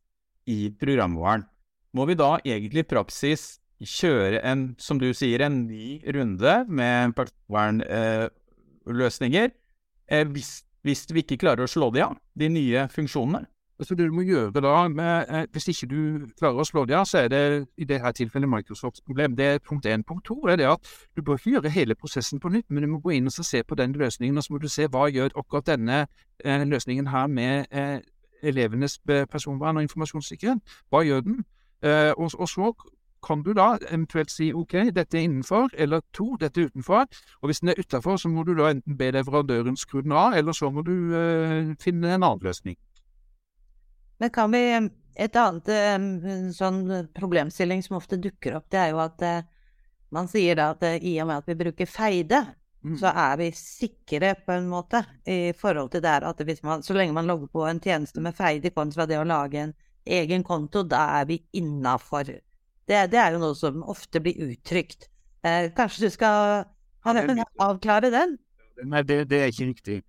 i 0.45 0.67
programvaren. 0.75 1.45
Må 1.95 2.05
vi 2.09 2.19
da 2.19 2.35
egentlig 2.43 2.83
i 2.83 2.89
praksis 2.89 3.61
kjøre 3.87 4.45
en, 4.45 4.75
som 4.79 4.99
du 4.99 5.13
sier, 5.13 5.45
en 5.45 5.67
ny 5.67 6.01
runde 6.15 6.65
med 6.67 7.13
personvernløsninger? 7.17 9.49
Eh, 10.11 10.27
hvis, 10.27 10.63
hvis, 10.81 11.07
vi 11.13 11.19
ikke 11.23 11.37
klarer 11.45 11.63
å 11.63 11.71
slå 11.71 11.89
de 11.95 12.01
av, 12.05 12.13
de 12.39 12.47
nye 12.51 12.87
funksjonene. 12.91 13.45
Så 13.83 13.95
det 13.97 14.05
du 14.07 14.13
må 14.15 14.21
gjøre 14.21 14.61
da, 14.61 14.87
med, 14.87 15.25
eh, 15.29 15.45
Hvis 15.51 15.67
ikke 15.67 15.87
du 15.89 16.27
klarer 16.39 16.59
å 16.61 16.65
slå 16.67 16.85
de 16.85 16.95
av, 16.95 17.05
så 17.09 17.17
er 17.23 17.27
det 17.27 17.67
i 17.77 17.85
dette 17.89 18.11
tilfellet 18.19 18.49
Microsofts 18.49 19.01
problem. 19.01 19.35
Det 19.35 19.45
er 19.45 19.59
punkt 19.59 19.85
én. 19.85 20.03
Punkt 20.03 20.25
to 20.25 20.47
er 20.47 20.55
det 20.55 20.67
at 20.69 20.79
du 21.15 21.21
bør 21.21 21.37
ikke 21.37 21.51
gjøre 21.51 21.69
hele 21.69 21.95
prosessen 21.95 22.39
på 22.39 22.49
nytt, 22.49 22.65
men 22.69 22.83
du 22.83 22.87
må 22.87 22.99
gå 22.99 23.09
inn 23.17 23.27
og 23.27 23.33
se 23.33 23.63
på 23.63 23.75
den 23.75 23.91
løsningen, 23.91 24.37
og 24.37 24.43
så 24.43 24.53
må 24.53 24.59
du 24.59 24.69
se 24.69 24.87
hva 24.87 25.09
gjør 25.09 25.29
akkurat 25.35 25.67
denne 25.67 26.07
eh, 26.45 26.63
løsningen 26.63 27.07
her 27.07 27.27
med 27.27 27.65
eh, 27.71 27.99
elevenes 28.43 28.99
personvern 29.31 29.77
og 29.77 29.83
informasjonssikkerhet. 29.87 30.59
Hva 30.91 31.03
gjør 31.03 31.21
den? 31.21 31.43
Eh, 31.83 32.11
og, 32.17 32.31
og, 32.39 32.49
så 32.49 32.73
kan 33.23 33.43
du 33.43 33.53
da 33.57 33.73
eventuelt 33.89 34.31
si 34.31 34.51
OK, 34.53 34.75
dette 34.95 35.17
er 35.17 35.27
innenfor, 35.27 35.71
eller 35.79 36.03
to, 36.15 36.33
dette 36.39 36.61
er 36.61 36.71
utenfor. 36.71 37.07
Og 37.41 37.49
hvis 37.49 37.63
den 37.63 37.73
er 37.73 37.79
utenfor, 37.79 38.17
så 38.19 38.31
må 38.31 38.43
du 38.47 38.53
da 38.57 38.71
enten 38.73 38.97
be 38.99 39.11
leverandøren 39.15 39.77
skru 39.79 40.01
den 40.01 40.15
av, 40.15 40.35
eller 40.37 40.55
så 40.55 40.71
må 40.73 40.83
du 40.85 40.93
uh, 41.13 41.71
finne 41.81 42.13
en 42.13 42.21
annen 42.21 42.43
løsning. 42.43 42.77
Men 44.19 44.33
kan 44.33 44.51
vi 44.53 44.89
Et 45.13 45.35
annet 45.37 45.67
um, 45.69 46.47
sånn 46.49 46.79
problemstilling 47.13 47.83
som 47.85 47.99
ofte 47.99 48.17
dukker 48.17 48.55
opp, 48.57 48.63
det 48.73 48.79
er 48.81 48.87
jo 48.95 49.01
at 49.03 49.21
uh, 49.21 49.43
man 50.09 50.25
sier 50.25 50.57
da 50.57 50.71
at 50.73 50.81
uh, 50.81 50.95
i 50.97 51.11
og 51.21 51.27
med 51.29 51.43
at 51.43 51.51
vi 51.51 51.55
bruker 51.59 51.85
feide, 51.85 52.39
mm. 52.81 52.95
så 52.97 53.11
er 53.11 53.35
vi 53.37 53.51
sikre 53.53 54.31
på 54.41 54.55
en 54.55 54.71
måte 54.71 55.03
i 55.29 55.53
forhold 55.53 55.91
til 55.93 56.01
det 56.01 56.15
at 56.25 56.41
hvis 56.41 56.63
man, 56.65 56.81
så 56.81 56.97
lenge 56.97 57.13
man 57.13 57.29
logger 57.29 57.51
på 57.53 57.67
en 57.69 57.83
tjeneste 57.83 58.25
med 58.25 58.33
feide 58.33 58.73
kontra 58.73 59.05
det 59.05 59.19
å 59.21 59.27
lage 59.27 59.61
en 59.67 59.75
egen 60.17 60.41
konto, 60.43 60.81
da 60.81 61.03
er 61.19 61.29
vi 61.29 61.37
innafor 61.61 62.33
det, 62.87 63.11
det, 63.11 63.19
er 63.19 63.35
jo 63.35 63.41
noe 63.41 63.57
som 63.57 63.83
ofte 63.89 64.21
blir 64.23 64.39
uttrykt. 64.49 65.09
Eh, 65.43 65.69
kanskje 65.75 66.07
du 66.07 66.13
skal 66.13 66.65
avklare 67.03 68.11
den? 68.13 68.37
Nei, 68.83 69.03
det, 69.07 69.23
det, 69.29 69.39
er 69.39 69.51
ikke 69.51 69.69
riktig. 69.69 69.99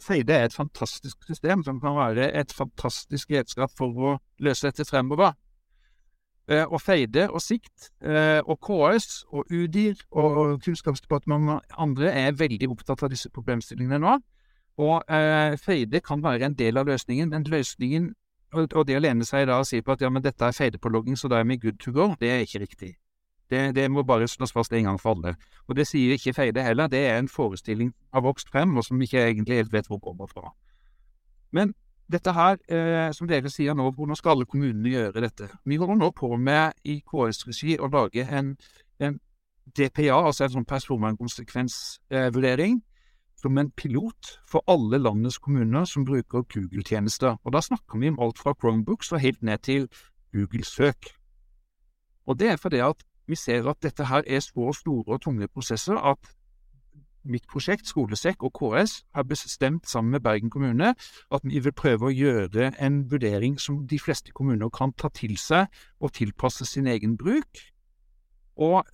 Feide 0.00 0.32
er 0.32 0.46
et 0.48 0.56
fantastisk 0.56 1.26
system 1.28 1.64
som 1.64 1.80
kan 1.80 1.96
være 1.96 2.30
et 2.32 2.52
fantastisk 2.56 3.30
redskap 3.34 3.72
for 3.76 3.92
å 3.92 4.14
løse 4.40 4.68
dette 4.68 4.86
fremover. 4.88 5.34
Eh, 6.48 6.62
og 6.64 6.78
Feide 6.80 7.26
og 7.26 7.42
Sikt 7.42 7.90
eh, 8.06 8.38
og 8.46 8.60
KS 8.62 9.24
og 9.34 9.50
UDIR 9.50 9.98
og 10.14 10.60
Kunnskapsdepartementet 10.62 11.56
og 11.56 11.80
andre 11.82 12.12
er 12.14 12.36
veldig 12.38 12.68
opptatt 12.70 13.02
av 13.02 13.10
disse 13.10 13.30
problemstillingene 13.34 13.98
nå. 14.04 14.14
Og 14.78 15.02
eh, 15.10 15.56
Feide 15.58 16.00
kan 16.04 16.22
være 16.22 16.46
en 16.46 16.54
del 16.54 16.78
av 16.78 16.86
løsningen, 16.86 17.32
men 17.32 17.48
løsningen 17.50 18.12
og, 18.56 18.86
det 18.88 18.96
å 18.96 19.02
lene 19.02 19.26
seg 19.28 19.46
da 19.50 19.58
og 19.60 19.66
si 19.68 19.82
på 19.84 19.92
at 19.92 20.02
ja, 20.02 20.10
men 20.10 20.24
dette 20.24 20.44
er 20.44 20.56
feidepålogging, 20.56 21.16
så 21.18 21.28
da 21.28 21.36
er 21.40 21.48
vi 21.48 21.58
good 21.60 21.78
to 21.82 21.92
go, 21.92 22.14
det 22.20 22.30
er 22.32 22.40
ikke 22.46 22.62
riktig. 22.64 22.94
Det, 23.50 23.76
det, 23.76 23.90
må 23.90 24.02
bare 24.02 24.28
slås 24.28 24.52
fast 24.52 24.72
en 24.72 24.84
gang 24.84 25.00
for 25.00 25.10
alle. 25.14 25.34
Og 25.68 25.76
det 25.78 25.86
sier 25.86 26.12
ikke 26.16 26.32
Feide 26.34 26.62
heller, 26.66 26.86
det 26.90 27.06
er 27.06 27.18
en 27.18 27.28
forestilling 27.30 27.94
har 28.12 28.20
vokst 28.26 28.48
frem, 28.50 28.76
og 28.76 28.84
som 28.84 29.02
ikke 29.02 29.22
egentlig 29.22 29.56
helt 29.60 29.72
vet 29.72 29.86
hvor 29.86 29.98
kommer 30.02 30.26
fra. 30.26 30.50
Men 31.54 31.74
dette 32.12 32.32
her, 32.32 32.56
eh, 32.68 33.12
som 33.12 33.28
dere 33.28 33.50
sier 33.50 33.74
nå, 33.74 33.90
hvordan 33.90 34.16
skal 34.16 34.30
alle 34.34 34.46
kommunene 34.46 34.90
gjøre 34.90 35.20
dette? 35.22 35.48
Vi 35.64 35.76
holder 35.76 35.94
nå 35.94 36.10
på 36.10 36.36
med 36.36 36.72
i 36.84 37.02
KS-regi 37.06 37.78
å 37.78 37.88
lage 37.90 38.28
en, 38.30 38.56
en 38.98 39.20
DPA, 39.78 40.26
altså 40.26 40.44
en 40.44 40.50
sånn 40.58 40.70
personvernkonsekvensvurdering, 40.70 42.82
som 43.46 43.58
en 43.58 43.70
pilot 43.70 44.32
for 44.50 44.64
alle 44.66 44.98
landets 44.98 45.38
kommuner 45.38 45.84
som 45.86 46.04
bruker 46.04 46.42
Google-tjenester. 46.42 47.36
Og 47.44 47.52
Da 47.52 47.60
snakker 47.60 47.98
vi 47.98 48.08
om 48.08 48.18
alt 48.20 48.38
fra 48.38 48.54
Chromebooks 48.60 49.12
og 49.12 49.20
helt 49.20 49.42
ned 49.42 49.58
til 49.58 49.88
Google-søk. 50.34 51.06
Og 52.26 52.38
Det 52.38 52.48
er 52.48 52.56
fordi 52.56 52.76
at 52.76 53.04
vi 53.28 53.34
ser 53.34 53.68
at 53.70 53.82
dette 53.82 54.04
her 54.04 54.22
er 54.26 54.40
så 54.40 54.72
store 54.72 55.14
og 55.14 55.20
tunge 55.20 55.48
prosesser 55.48 55.94
at 55.94 56.18
mitt 57.24 57.46
prosjekt, 57.50 57.86
Skolesekk 57.86 58.42
og 58.42 58.52
KS, 58.54 59.04
har 59.14 59.22
bestemt 59.22 59.88
sammen 59.88 60.10
med 60.10 60.20
Bergen 60.20 60.50
kommune 60.50 60.94
at 61.30 61.40
vi 61.44 61.58
vil 61.58 61.72
prøve 61.72 62.06
å 62.06 62.14
gjøre 62.14 62.72
en 62.78 63.10
vurdering 63.10 63.58
som 63.60 63.86
de 63.86 63.98
fleste 63.98 64.32
kommuner 64.32 64.70
kan 64.70 64.92
ta 64.92 65.08
til 65.08 65.36
seg 65.38 65.66
og 66.00 66.12
tilpasse 66.12 66.66
sin 66.66 66.86
egen 66.86 67.16
bruk, 67.18 67.62
og, 68.56 68.86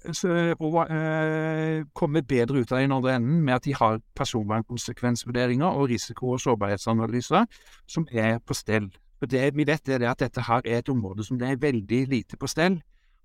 og 0.58 0.90
eh, 0.90 1.84
komme 1.94 2.22
bedre 2.22 2.60
ut 2.62 2.72
av 2.72 2.80
den 2.80 2.92
andre 2.92 3.16
enden 3.16 3.44
med 3.46 3.54
at 3.54 3.64
de 3.64 3.74
har 3.74 4.00
personvernkonsekvensvurderinger 4.18 5.66
og 5.66 5.88
risiko- 5.88 6.32
og 6.34 6.40
sårbarhetsanalyser 6.40 7.46
som 7.86 8.06
er 8.10 8.38
på 8.38 8.54
stell. 8.54 8.90
For 9.18 9.26
Det 9.26 9.54
vi 9.54 9.66
vet, 9.66 9.88
er 9.88 10.10
at 10.10 10.18
dette 10.18 10.42
her 10.42 10.62
er 10.64 10.78
et 10.78 10.88
område 10.88 11.24
som 11.24 11.38
det 11.38 11.48
er 11.48 11.56
veldig 11.62 12.06
lite 12.08 12.36
på 12.36 12.46
stell. 12.46 12.80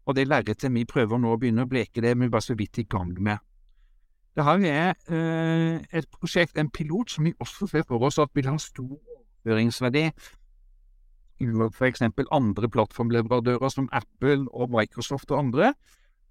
Og 0.06 0.15
det 0.15 0.28
lerretet 0.28 0.73
vi 0.73 0.86
prøver 0.86 1.17
nå 1.17 1.34
å 1.34 1.38
begynne 1.38 1.65
å 1.65 1.69
bleke, 1.69 2.02
det 2.02 2.12
er 2.12 2.15
vi 2.15 2.30
bare 2.30 2.41
så 2.41 2.56
vidt 2.56 2.78
i 2.78 2.84
gang 2.84 3.17
med. 3.19 3.38
Det 4.36 4.45
her 4.45 4.62
er 4.69 4.93
eh, 5.10 5.82
et 5.91 6.06
prosjekt, 6.13 6.58
en 6.58 6.69
pilot, 6.69 7.10
som 7.10 7.26
vi 7.26 7.34
også 7.39 7.67
ser 7.67 7.84
for 7.88 8.06
oss 8.06 8.19
at 8.21 8.30
vil 8.36 8.47
ha 8.47 8.58
stor 8.62 8.93
overføringsverdi 9.47 10.12
for 11.38 11.86
eksempel 11.86 12.26
andre 12.32 12.69
plattformleverandører 12.69 13.69
som 13.69 13.89
Apple 13.91 14.47
og 14.54 14.69
Microsoft 14.69 15.32
og 15.32 15.39
andre, 15.39 15.73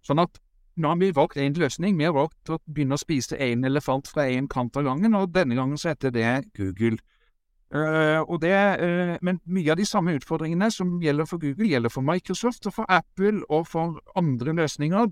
Sånn 0.06 0.22
at 0.22 0.38
nå 0.76 0.92
har 0.92 0.98
vi 1.00 1.10
valgt 1.16 1.38
én 1.40 1.56
løsning. 1.56 1.96
Vi 1.98 2.04
har 2.04 2.14
valgt 2.14 2.50
å 2.52 2.60
begynne 2.66 2.96
å 2.96 3.00
spise 3.00 3.38
én 3.40 3.64
elefant 3.64 4.08
fra 4.12 4.26
én 4.28 4.48
kant 4.48 4.76
av 4.76 4.84
gangen, 4.86 5.16
og 5.16 5.32
denne 5.34 5.56
gangen 5.56 5.80
så 5.80 5.94
heter 5.94 6.12
det 6.14 6.30
Google. 6.56 7.00
Uh, 7.74 8.22
det, 8.38 8.52
uh, 8.78 9.16
men 9.26 9.40
mye 9.50 9.72
av 9.72 9.80
de 9.80 9.84
samme 9.88 10.14
utfordringene 10.14 10.68
som 10.70 11.00
gjelder 11.02 11.26
for 11.26 11.42
Google, 11.42 11.66
gjelder 11.66 11.90
for 11.90 12.06
Microsoft 12.06 12.68
og 12.68 12.76
for 12.76 12.92
Apple 12.92 13.42
og 13.50 13.66
for 13.66 13.98
andre 14.14 14.54
løsninger. 14.54 15.08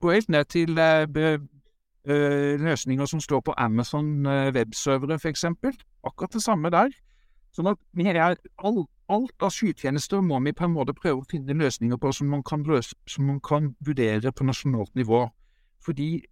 Gå 0.00 0.14
helt 0.14 0.30
ned 0.32 0.48
til 0.54 0.78
uh, 0.78 1.36
løsninger 2.62 3.06
som 3.06 3.20
står 3.20 3.42
på 3.44 3.54
Amazon 3.58 4.24
webservere, 4.54 5.18
f.eks. 5.18 5.44
Akkurat 6.02 6.32
det 6.32 6.42
samme 6.42 6.70
der. 6.72 6.94
Sånn 7.52 7.68
at 7.74 7.78
vi 7.92 8.08
er 8.08 8.38
all, 8.64 8.84
alt 9.12 9.44
av 9.44 9.52
skytjenester 9.54 10.22
må 10.24 10.40
vi 10.46 10.54
på 10.56 10.66
en 10.66 10.74
måte 10.74 10.94
prøve 10.96 11.22
å 11.22 11.28
finne 11.30 11.56
løsninger 11.58 12.00
på 12.00 12.12
som 12.16 12.30
man 12.32 12.42
kan, 12.46 12.64
løse, 12.68 12.96
som 13.08 13.28
man 13.28 13.40
kan 13.44 13.72
vurdere 13.84 14.32
på 14.32 14.46
nasjonalt 14.48 14.94
nivå. 14.98 15.26
Fordi 15.82 16.24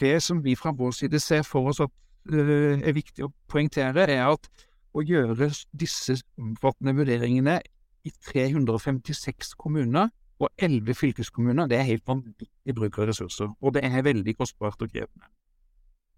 det 0.00 0.18
som 0.22 0.42
vi 0.44 0.56
fra 0.58 0.74
vår 0.76 0.92
side 0.98 1.20
ser 1.22 1.46
for 1.46 1.70
oss 1.70 1.80
at 1.84 1.92
uh, 2.32 2.76
er 2.76 2.96
viktig 2.96 3.24
å 3.26 3.32
poengtere, 3.50 4.08
er 4.10 4.26
at 4.28 4.50
å 4.96 5.04
gjøre 5.04 5.50
disse 5.76 6.18
omfattende 6.40 6.94
vurderingene 6.96 7.58
i 8.06 8.12
356 8.30 9.54
kommuner 9.60 10.12
og 10.40 10.50
11 10.60 10.96
fylkeskommuner, 10.96 11.68
det 11.68 11.78
er 11.78 11.88
helt 11.88 12.04
vanvittig 12.08 12.74
bruk 12.76 12.98
av 13.00 13.10
ressurser. 13.10 13.50
Og 13.60 13.74
det 13.76 13.84
er 13.88 14.04
veldig 14.04 14.36
kostbart 14.36 14.82
og 14.84 14.92
krevende. 14.92 15.28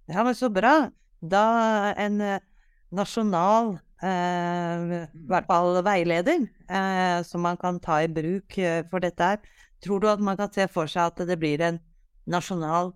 Ja, 0.09 0.25
men 0.25 0.35
så 0.35 0.51
bra. 0.51 0.89
Da 1.19 1.45
en 1.99 2.21
uh, 2.23 2.39
nasjonal 2.95 3.77
eh, 3.77 3.88
i 3.99 5.27
hvert 5.27 5.47
fall 5.49 5.81
veileder, 5.83 6.45
eh, 6.71 7.19
som 7.27 7.43
man 7.43 7.57
kan 7.59 7.81
ta 7.83 7.99
i 8.05 8.11
bruk 8.11 8.59
eh, 8.59 8.85
for 8.91 9.03
dette 9.03 9.31
her. 9.33 9.41
Tror 9.83 10.01
du 10.01 10.09
at 10.11 10.23
man 10.23 10.37
kan 10.39 10.53
se 10.55 10.69
for 10.71 10.87
seg 10.91 11.11
at 11.11 11.27
det 11.27 11.39
blir 11.39 11.63
en 11.67 11.81
nasjonal 12.31 12.93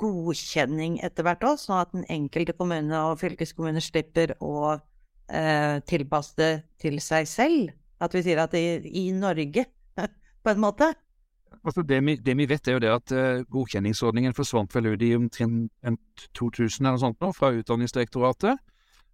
godkjenning 0.00 0.98
etter 1.04 1.26
hvert 1.26 1.44
òg, 1.44 1.58
sånn 1.60 1.82
at 1.82 1.92
den 1.92 2.06
enkelte 2.08 2.54
kommune 2.56 3.02
og 3.10 3.20
fylkeskommune 3.20 3.82
slipper 3.84 4.32
å 4.40 4.78
eh, 5.28 5.76
tilpasse 5.88 6.38
det 6.40 6.50
til 6.80 7.00
seg 7.04 7.28
selv? 7.28 7.76
At 8.00 8.16
vi 8.16 8.24
sier 8.24 8.40
at 8.40 8.56
det 8.56 8.64
i, 8.64 9.08
i 9.08 9.12
Norge, 9.12 9.66
på 10.42 10.54
en 10.54 10.62
måte? 10.62 10.94
Altså 11.60 11.82
det, 11.84 11.98
vi, 12.06 12.16
det, 12.16 12.36
vi, 12.38 12.48
vet, 12.48 12.68
er 12.68 12.78
jo 12.78 12.80
det 12.80 12.90
at 12.94 13.12
uh, 13.12 13.44
godkjenningsordningen 13.52 14.32
forsvant 14.32 14.72
vel 14.72 14.94
ut 14.94 15.02
i 15.04 15.12
omtrent 15.16 16.22
2000 16.38 16.86
eller 16.86 16.96
noe 16.96 17.02
sånt 17.02 17.18
nå, 17.20 17.32
fra 17.36 17.50
Utdanningsdirektoratet. 17.52 18.62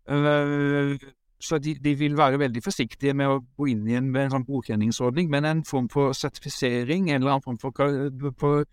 Uh, 0.07 0.95
så 1.39 1.59
de, 1.59 1.75
de, 1.85 1.93
vil 1.99 2.17
være 2.17 2.39
veldig 2.41 2.63
forsiktige 2.65 3.15
med 3.15 3.29
å 3.29 3.41
gå 3.59 3.69
inn 3.73 3.85
i 3.91 3.97
en, 3.99 4.09
en 4.17 4.33
sånn 4.33 4.47
godkjenningsordning, 4.49 5.29
men 5.33 5.45
en 5.45 5.63
form 5.69 5.91
for 5.93 6.17
sertifisering, 6.17 7.11
en 7.11 7.21
eller 7.21 7.37
annen 7.37 7.45
form 7.45 7.59
for, 7.61 7.77
for 8.41 8.65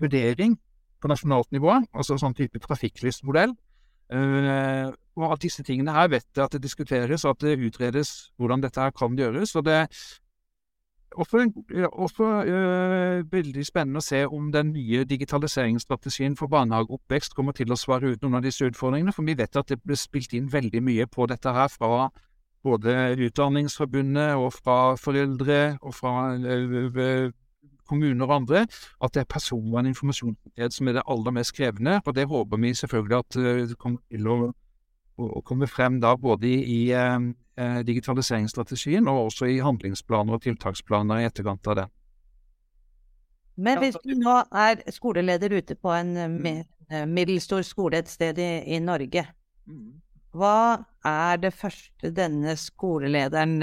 vurdering 0.00 0.56
på 1.00 1.10
nasjonalt 1.10 1.50
nivå, 1.52 1.74
altså 1.92 2.16
sånn 2.20 2.36
type 2.36 2.60
trafikklystmodell. 2.64 3.52
Uh, 4.10 4.90
og 5.20 5.36
at 5.36 5.44
disse 5.44 5.62
tingene 5.62 5.94
her 5.94 6.08
vet 6.10 6.26
jeg 6.34 6.42
at 6.42 6.56
det 6.56 6.64
diskuteres, 6.64 7.24
og 7.24 7.36
at 7.36 7.44
det 7.44 7.68
utredes 7.68 8.32
hvordan 8.40 8.64
dette 8.64 8.80
her 8.82 8.94
kan 8.96 9.14
gjøres. 9.18 9.54
og 9.56 9.68
det 9.68 9.84
også, 11.16 11.52
også 11.92 12.24
øh, 12.24 13.32
veldig 13.32 13.66
spennende 13.66 13.98
å 13.98 14.04
se 14.04 14.22
om 14.26 14.50
den 14.52 14.72
nye 14.72 15.04
digitaliseringsstrategien 15.04 16.36
for 16.38 16.50
barnehageoppvekst 16.52 17.34
kommer 17.34 17.56
til 17.56 17.72
å 17.72 17.78
svare 17.78 18.12
ut 18.12 18.22
noen 18.22 18.38
av 18.38 18.46
disse 18.46 18.64
utfordringene. 18.66 19.14
For 19.14 19.26
vi 19.26 19.34
vet 19.38 19.56
at 19.56 19.72
det 19.72 19.80
ble 19.82 19.98
spilt 19.98 20.34
inn 20.38 20.50
veldig 20.52 20.82
mye 20.86 21.06
på 21.10 21.26
dette 21.30 21.54
her 21.54 21.68
fra 21.72 22.08
både 22.62 23.16
Utdanningsforbundet 23.26 24.36
og 24.36 24.52
fra 24.52 24.78
foreldre 25.00 25.78
og 25.80 25.94
fra 25.96 26.14
øh, 26.36 27.30
kommuner 27.90 28.26
og 28.26 28.34
andre, 28.36 28.66
at 29.02 29.14
det 29.14 29.24
er 29.24 29.30
personvern 29.34 29.90
og 29.90 29.96
som 29.96 30.88
er 30.88 30.92
det 30.92 31.02
aller 31.08 31.34
mest 31.34 31.56
krevende. 31.56 32.00
Og 32.06 32.14
det 32.14 32.28
håper 32.28 32.56
vi 32.56 32.74
selvfølgelig 32.74 33.18
at 33.18 33.40
det 33.70 33.78
kommer 33.78 33.98
til 34.10 34.28
å, 34.28 34.36
å, 35.18 35.30
å 35.40 35.42
komme 35.42 35.66
frem 35.66 35.98
da 36.00 36.14
både 36.14 36.46
i, 36.46 36.60
i 36.86 36.92
eh, 37.60 37.80
digitaliseringsstrategien, 37.86 39.08
og 39.08 39.28
også 39.28 39.48
i 39.52 39.60
handlingsplaner 39.64 40.38
og 40.38 40.44
tiltaksplaner 40.44 41.20
i 41.20 41.28
etterkant 41.28 41.70
av 41.70 41.82
det. 41.82 41.88
Men 43.60 43.80
hvis 43.82 43.98
du 44.04 44.14
nå 44.16 44.36
er 44.56 44.80
skoleleder 44.92 45.56
ute 45.58 45.76
på 45.76 45.92
en 45.94 46.14
eh, 46.16 46.30
mm. 46.30 46.62
eh, 46.90 47.08
middelstor 47.08 47.64
skole 47.66 48.00
et 48.00 48.08
sted 48.08 48.38
i, 48.40 48.52
i 48.76 48.78
Norge, 48.82 49.26
mm. 49.68 49.90
hva 50.36 50.86
er 51.06 51.42
det 51.42 51.52
første 51.56 52.12
denne 52.14 52.56
skolelederen 52.60 53.58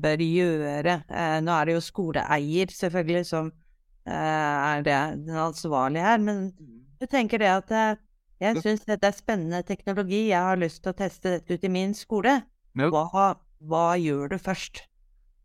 bør 0.00 0.26
gjøre? 0.26 1.00
Eh, 1.08 1.38
nå 1.44 1.56
er 1.56 1.70
det 1.70 1.78
jo 1.78 1.86
skoleeier, 1.88 2.72
selvfølgelig, 2.74 3.24
som 3.32 3.50
eh, 3.50 4.12
er 4.12 4.84
det, 4.86 5.00
den 5.24 5.42
ansvarlige 5.48 6.04
her, 6.04 6.20
men 6.20 6.50
mm. 6.52 6.78
du 7.00 7.08
tenker 7.08 7.40
det 7.40 7.52
at 7.54 7.76
jeg 8.40 8.56
syns 8.64 8.86
dette 8.88 9.04
er 9.04 9.12
spennende 9.12 9.60
teknologi, 9.68 10.30
jeg 10.30 10.40
har 10.40 10.56
lyst 10.56 10.80
til 10.80 10.94
å 10.94 10.96
teste 10.96 11.36
dette 11.36 11.56
ut 11.56 11.64
i 11.64 11.72
min 11.72 11.92
skole. 11.96 12.38
Hva, 12.74 13.34
hva, 13.58 13.84
gjør 13.98 14.30
du 14.30 14.38
først? 14.38 14.84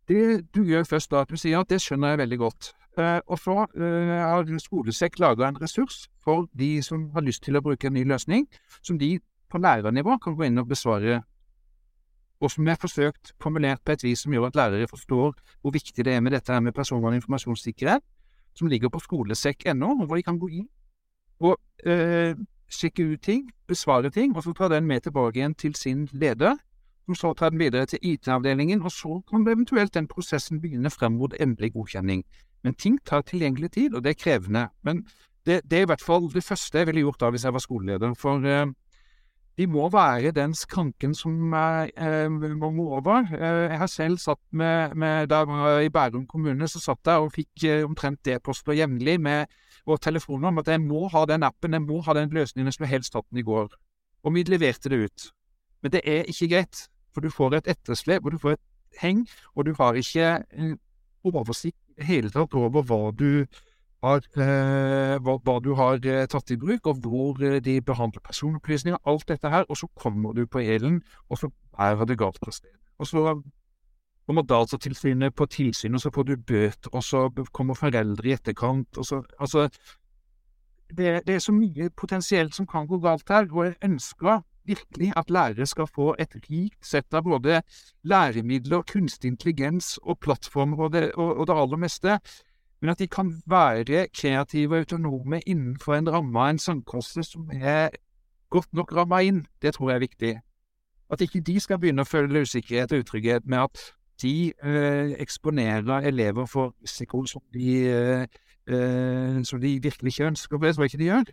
Det 0.08 0.46
du 0.54 0.62
gjør 0.62 0.84
først 0.86 1.10
da, 1.10 1.24
at 1.24 1.30
du 1.30 1.36
sier 1.36 1.58
at 1.58 1.70
det 1.70 1.80
skjønner 1.82 2.14
jeg 2.14 2.22
veldig 2.22 2.38
godt. 2.38 2.72
Uh, 2.96 3.20
og 3.26 3.38
så 3.38 3.56
uh, 3.76 4.12
har 4.16 4.46
Skolesekk 4.62 5.18
laga 5.20 5.48
en 5.48 5.58
ressurs 5.60 6.06
for 6.24 6.46
de 6.56 6.80
som 6.82 7.10
har 7.12 7.26
lyst 7.26 7.42
til 7.44 7.58
å 7.58 7.62
bruke 7.64 7.90
en 7.90 7.96
ny 7.98 8.06
løsning, 8.08 8.46
som 8.80 8.98
de 8.98 9.18
på 9.52 9.60
lærernivå 9.60 10.16
kan 10.22 10.36
gå 10.38 10.46
inn 10.46 10.62
og 10.62 10.70
besvare, 10.70 11.20
og 12.40 12.52
som 12.52 12.68
er 12.68 12.78
forsøkt 12.80 13.34
formulert 13.42 13.82
på 13.84 13.92
et 13.92 14.04
vis 14.04 14.22
som 14.24 14.32
gjør 14.32 14.48
at 14.48 14.56
lærere 14.56 14.88
forstår 14.88 15.34
hvor 15.60 15.72
viktig 15.72 16.04
det 16.04 16.14
er 16.14 16.24
med 16.24 16.32
dette 16.36 16.60
med 16.60 16.74
personvern 16.76 17.16
og 17.16 17.20
informasjonssikkerhet, 17.20 18.04
som 18.56 18.68
ligger 18.68 18.88
på 18.88 19.00
skolesekk.no, 19.04 20.04
hvor 20.06 20.16
de 20.16 20.24
kan 20.24 20.38
gå 20.40 20.48
inn 20.62 20.68
og 21.44 21.58
uh, 21.84 22.32
sjekke 22.72 23.04
ut 23.12 23.22
ting, 23.22 23.50
besvare 23.68 24.10
ting, 24.10 24.32
og 24.36 24.42
så 24.42 24.54
ta 24.56 24.68
den 24.72 24.86
med 24.88 25.04
tilbake 25.04 25.38
igjen 25.38 25.54
til 25.54 25.74
sin 25.76 26.08
leder 26.12 26.56
som 27.06 27.14
så 27.14 27.32
tar 27.34 27.50
den 27.50 27.58
videre 27.58 27.86
til 27.86 27.98
IT-avdelingen, 28.02 28.82
og 28.82 28.92
så 28.92 29.20
kan 29.30 29.46
eventuelt 29.48 29.94
den 29.94 30.08
prosessen 30.08 30.60
begynne 30.60 30.90
frem 30.90 31.12
mot 31.12 31.34
endelig 31.40 31.72
godkjenning. 31.72 32.24
Men 32.64 32.74
ting 32.74 32.98
tar 33.06 33.22
tilgjengelig 33.22 33.70
tid, 33.70 33.94
og 33.94 34.04
det 34.04 34.10
er 34.10 34.22
krevende. 34.22 34.68
Men 34.82 35.06
det, 35.46 35.60
det 35.70 35.78
er 35.78 35.86
i 35.86 35.90
hvert 35.92 36.02
fall 36.02 36.26
det 36.34 36.44
første 36.44 36.78
jeg 36.78 36.86
ville 36.86 37.04
gjort 37.06 37.20
da 37.20 37.30
hvis 37.30 37.44
jeg 37.44 37.54
var 37.54 37.62
skoleleder. 37.62 38.14
For 38.18 38.42
eh, 38.42 38.66
de 39.58 39.66
må 39.66 39.86
være 39.88 40.34
den 40.36 40.54
skranken 40.54 41.14
som 41.14 41.54
eh, 41.54 42.26
må 42.28 42.88
over. 42.90 43.22
Eh, 43.32 43.70
jeg 43.70 43.78
har 43.78 43.86
selv 43.86 44.18
satt 44.18 44.42
med, 44.52 44.94
med, 44.94 45.28
Da 45.28 45.38
jeg 45.38 45.48
var 45.48 45.80
i 45.80 45.88
Bærum 45.88 46.26
kommune, 46.26 46.68
så 46.68 46.80
satt 46.80 47.06
jeg 47.06 47.22
og 47.22 47.32
fikk 47.32 47.64
eh, 47.64 47.84
omtrent 47.84 48.26
e-poster 48.26 48.76
jevnlig 48.76 49.20
med 49.20 49.46
vår 49.86 49.96
telefoner 49.96 50.48
om 50.48 50.58
at 50.58 50.68
jeg 50.68 50.80
må 50.80 51.06
ha 51.08 51.24
den 51.24 51.46
appen, 51.46 51.72
jeg 51.72 51.82
må 51.82 52.00
ha 52.02 52.14
den 52.14 52.30
løsningen 52.30 52.72
som 52.72 52.84
jeg 52.84 52.90
helst 52.90 53.14
tatt 53.14 53.24
den 53.30 53.40
i 53.40 53.46
går. 53.46 53.70
Og 54.24 54.34
vi 54.34 54.42
leverte 54.42 54.92
det 54.92 54.98
ut. 55.06 55.30
Men 55.82 55.92
det 55.92 56.02
er 56.04 56.28
ikke 56.28 56.48
greit. 56.52 56.88
For 57.16 57.24
du 57.24 57.32
får 57.32 57.56
et 57.56 57.70
etterslep, 57.72 58.26
og 58.28 58.34
du 58.34 58.38
får 58.42 58.58
et 58.58 59.00
heng, 59.00 59.22
og 59.56 59.64
du 59.64 59.72
har 59.78 59.96
ikke 59.96 60.76
oversikt 61.24 61.78
i 61.96 62.02
det 62.02 62.08
hele 62.10 62.30
tatt 62.30 62.52
over 62.54 62.84
hva 62.84 63.00
du 63.16 63.46
har, 64.04 64.20
eh, 64.36 65.16
hva, 65.24 65.36
hva, 65.40 65.54
du 65.64 65.72
har 65.78 66.00
eh, 66.04 66.26
tatt 66.28 66.52
i 66.52 66.58
bruk, 66.60 66.86
og 66.86 67.00
hvor 67.04 67.42
eh, 67.42 67.60
de 67.64 67.78
behandler 67.80 68.20
personopplysninger. 68.20 69.00
Alt 69.08 69.28
dette 69.32 69.50
her, 69.50 69.64
og 69.68 69.80
så 69.80 69.88
kommer 69.96 70.36
du 70.36 70.44
på 70.46 70.60
elen, 70.60 71.00
og 71.30 71.40
så 71.40 71.50
er 71.78 72.04
det 72.04 72.18
galt 72.20 72.40
på 72.44 72.52
sted. 72.52 72.74
Og 72.98 73.08
så 73.08 73.24
kommer 74.26 74.42
Datatilsynet 74.42 75.34
på 75.34 75.46
tilsyn, 75.46 75.96
og 75.96 76.04
så 76.04 76.12
får 76.12 76.28
du 76.28 76.36
bøter, 76.36 76.92
og 76.92 77.04
så 77.04 77.28
kommer 77.52 77.78
foreldre 77.78 78.28
i 78.28 78.36
etterkant, 78.36 78.98
og 78.98 79.06
så 79.06 79.22
Altså, 79.40 79.68
det, 80.96 81.26
det 81.26 81.34
er 81.34 81.38
så 81.38 81.52
mye 81.52 81.90
potensielt 81.96 82.54
som 82.54 82.66
kan 82.66 82.86
gå 82.86 83.00
galt 83.00 83.28
her, 83.28 83.48
og 83.50 83.64
jeg 83.64 83.74
ønsker 83.82 84.42
virkelig 84.66 85.12
at 85.16 85.30
lærere 85.30 85.66
skal 85.66 85.86
få 85.86 86.14
et 86.18 86.34
rikt 86.48 86.86
sett 86.86 87.14
av 87.14 87.24
både 87.26 87.62
læremidler, 88.04 88.82
kunstig 88.82 89.32
intelligens 89.32 89.96
og 90.02 90.18
plattformer 90.20 90.86
og 90.86 90.92
det, 90.92 91.12
og, 91.14 91.36
og 91.36 91.46
det 91.46 91.56
aller 91.56 91.82
meste, 91.86 92.18
men 92.80 92.90
at 92.90 92.98
de 92.98 93.08
kan 93.08 93.32
være 93.46 94.08
kreative 94.14 94.74
og 94.74 94.78
autonome 94.78 95.40
innenfor 95.46 95.94
en 95.94 96.10
ramme 96.12 96.40
av 96.40 96.50
en 96.50 96.58
sandkasse 96.58 97.24
som 97.24 97.50
er 97.52 97.94
godt 98.50 98.72
nok 98.76 98.92
ramma 98.96 99.22
inn. 99.24 99.46
Det 99.62 99.74
tror 99.74 99.90
jeg 99.90 99.96
er 99.96 100.04
viktig. 100.04 100.34
At 101.10 101.20
ikke 101.20 101.40
de 101.40 101.60
skal 101.60 101.80
begynne 101.80 102.04
å 102.04 102.08
føle 102.08 102.42
usikkerhet 102.42 102.92
og 102.92 103.04
utrygghet 103.04 103.46
med 103.46 103.64
at 103.64 103.86
de 104.22 104.52
øh, 104.64 105.14
eksponerer 105.18 106.08
elever 106.08 106.46
for 106.46 106.74
risiko 106.82 107.24
som 107.26 107.42
de, 107.54 107.74
øh, 107.96 108.26
eh, 108.74 109.44
som 109.44 109.60
de 109.60 109.78
virkelig 109.82 110.12
ikke 110.12 110.30
ønsker. 110.32 110.58
For 110.58 110.66
det 110.66 110.74
tror 110.74 110.84
jeg 110.84 110.94
ikke 110.94 111.04
de 111.04 111.10
gjør. 111.10 111.24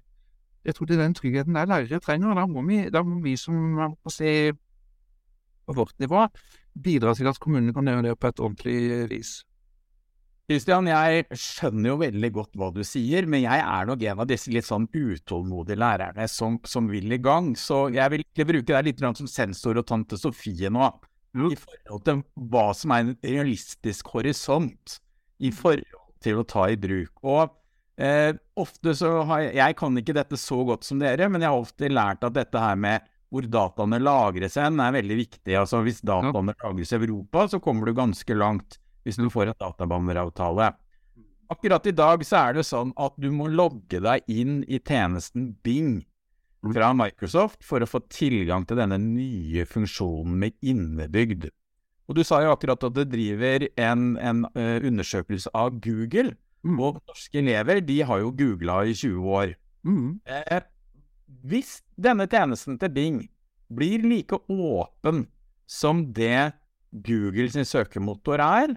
Jeg 0.63 0.75
tror 0.75 0.87
det 0.87 0.95
er 0.97 1.03
den 1.03 1.15
tryggheten 1.17 1.57
der 1.57 1.69
lærere 1.69 1.99
trenger, 2.03 2.31
og 2.31 2.39
da 2.39 2.45
må 2.47 2.63
vi, 2.67 2.83
da 2.89 3.03
må 3.03 3.19
vi 3.23 3.35
som 3.39 3.55
må 3.79 4.11
se 4.11 4.53
på 5.67 5.75
vårt 5.75 5.95
nivå, 5.99 6.27
bidra 6.83 7.13
til 7.15 7.29
at 7.29 7.39
kommunene 7.39 7.73
kan 7.75 7.87
gjøre 7.87 8.07
det 8.09 8.19
på 8.19 8.31
et 8.31 8.39
ordentlig 8.43 9.09
vis. 9.11 9.41
Kristian, 10.43 10.89
jeg 10.91 11.23
skjønner 11.39 11.93
jo 11.93 11.99
veldig 12.01 12.29
godt 12.35 12.57
hva 12.59 12.67
du 12.75 12.81
sier, 12.83 13.23
men 13.31 13.45
jeg 13.45 13.63
er 13.63 13.87
nok 13.87 14.01
en 14.03 14.23
av 14.25 14.27
disse 14.27 14.51
litt 14.51 14.67
sånn 14.67 14.89
utålmodige 14.91 15.79
lærerne 15.79 16.27
som, 16.27 16.57
som 16.67 16.89
vil 16.91 17.15
i 17.15 17.19
gang. 17.23 17.53
Så 17.55 17.85
jeg 17.95 18.11
vil 18.11 18.25
bruke 18.49 18.73
deg 18.73 18.89
litt 18.89 19.03
som 19.03 19.29
sensor 19.29 19.79
og 19.79 19.87
tante 19.87 20.19
Sofie 20.19 20.71
nå, 20.73 20.89
i 21.47 21.55
forhold 21.57 22.03
til 22.05 22.19
hva 22.51 22.65
som 22.75 22.91
er 22.91 23.05
en 23.05 23.15
realistisk 23.23 24.11
horisont 24.13 24.99
i 25.39 25.51
forhold 25.55 26.03
til 26.23 26.41
å 26.41 26.45
ta 26.47 26.67
i 26.71 26.77
bruk. 26.79 27.23
Og 27.23 27.55
Eh, 27.93 28.33
ofte 28.57 28.95
så 28.97 29.19
har 29.29 29.43
jeg, 29.43 29.55
jeg 29.59 29.75
kan 29.77 29.97
ikke 30.01 30.15
dette 30.17 30.37
så 30.41 30.63
godt 30.65 30.87
som 30.87 31.01
dere, 31.01 31.27
men 31.29 31.43
jeg 31.43 31.53
har 31.53 31.65
ofte 31.65 31.91
lært 31.91 32.25
at 32.25 32.37
dette 32.37 32.61
her 32.61 32.79
med 32.79 33.09
hvor 33.33 33.45
dataene 33.49 33.97
lagres 34.01 34.59
hen, 34.61 34.77
er 34.81 34.93
veldig 34.93 35.17
viktig. 35.17 35.57
Altså 35.57 35.81
Hvis 35.85 36.03
dataene 36.05 36.53
lagres 36.53 36.93
i 36.93 36.99
Europa, 36.99 37.47
så 37.49 37.59
kommer 37.61 37.89
du 37.89 37.97
ganske 37.97 38.37
langt 38.37 38.79
hvis 39.03 39.17
du 39.19 39.27
får 39.29 39.51
en 39.51 39.59
databanderavtale. 39.59 40.71
Akkurat 41.51 41.85
i 41.89 41.93
dag 41.93 42.23
så 42.25 42.39
er 42.39 42.57
det 42.57 42.65
sånn 42.65 42.93
at 42.97 43.17
du 43.19 43.27
må 43.33 43.49
logge 43.51 43.99
deg 44.01 44.29
inn 44.31 44.61
i 44.63 44.79
tjenesten 44.79 45.51
Bing 45.65 45.99
fra 46.63 46.93
Microsoft 46.95 47.65
for 47.67 47.83
å 47.83 47.89
få 47.89 47.99
tilgang 48.07 48.63
til 48.69 48.79
denne 48.79 48.97
nye 49.01 49.65
funksjonen 49.67 50.37
med 50.39 50.55
innebygd. 50.63 51.49
Og 52.07 52.17
du 52.17 52.23
sa 52.27 52.41
jo 52.43 52.53
akkurat 52.53 52.83
at 52.87 52.95
det 52.95 53.09
driver 53.11 53.67
en, 53.79 54.13
en 54.19 54.45
uh, 54.55 54.79
undersøkelse 54.83 55.51
av 55.55 55.75
Google. 55.83 56.33
Mm. 56.63 56.79
Og 56.79 56.99
norske 57.07 57.41
elever 57.41 57.81
de 57.83 57.99
har 58.07 58.21
jo 58.23 58.31
googla 58.35 58.83
i 58.87 58.95
20 58.95 59.29
år. 59.37 59.53
Mm. 59.83 60.19
Eh, 60.25 60.63
hvis 61.43 61.81
denne 61.99 62.27
tjenesten 62.29 62.79
til 62.79 62.93
Bing 62.93 63.21
blir 63.73 64.03
like 64.05 64.37
åpen 64.51 65.25
som 65.67 66.05
det 66.13 66.53
Google 66.93 67.49
sin 67.51 67.65
søkemotor 67.65 68.39
er, 68.43 68.75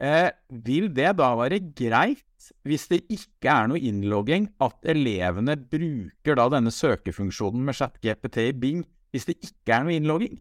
eh, 0.00 0.30
vil 0.50 0.88
det 0.94 1.16
da 1.18 1.34
være 1.36 1.60
greit, 1.74 2.22
hvis 2.62 2.86
det 2.88 3.02
ikke 3.10 3.50
er 3.50 3.68
noe 3.68 3.80
innlogging, 3.80 4.48
at 4.60 4.76
elevene 4.84 5.56
bruker 5.56 6.36
da 6.38 6.48
denne 6.52 6.70
søkefunksjonen 6.70 7.64
med 7.64 7.74
ChatGPT 7.74 8.50
i 8.50 8.52
Bing 8.52 8.84
hvis 9.10 9.24
det 9.30 9.38
ikke 9.40 9.72
er 9.72 9.86
noe 9.86 9.96
innlogging? 9.96 10.36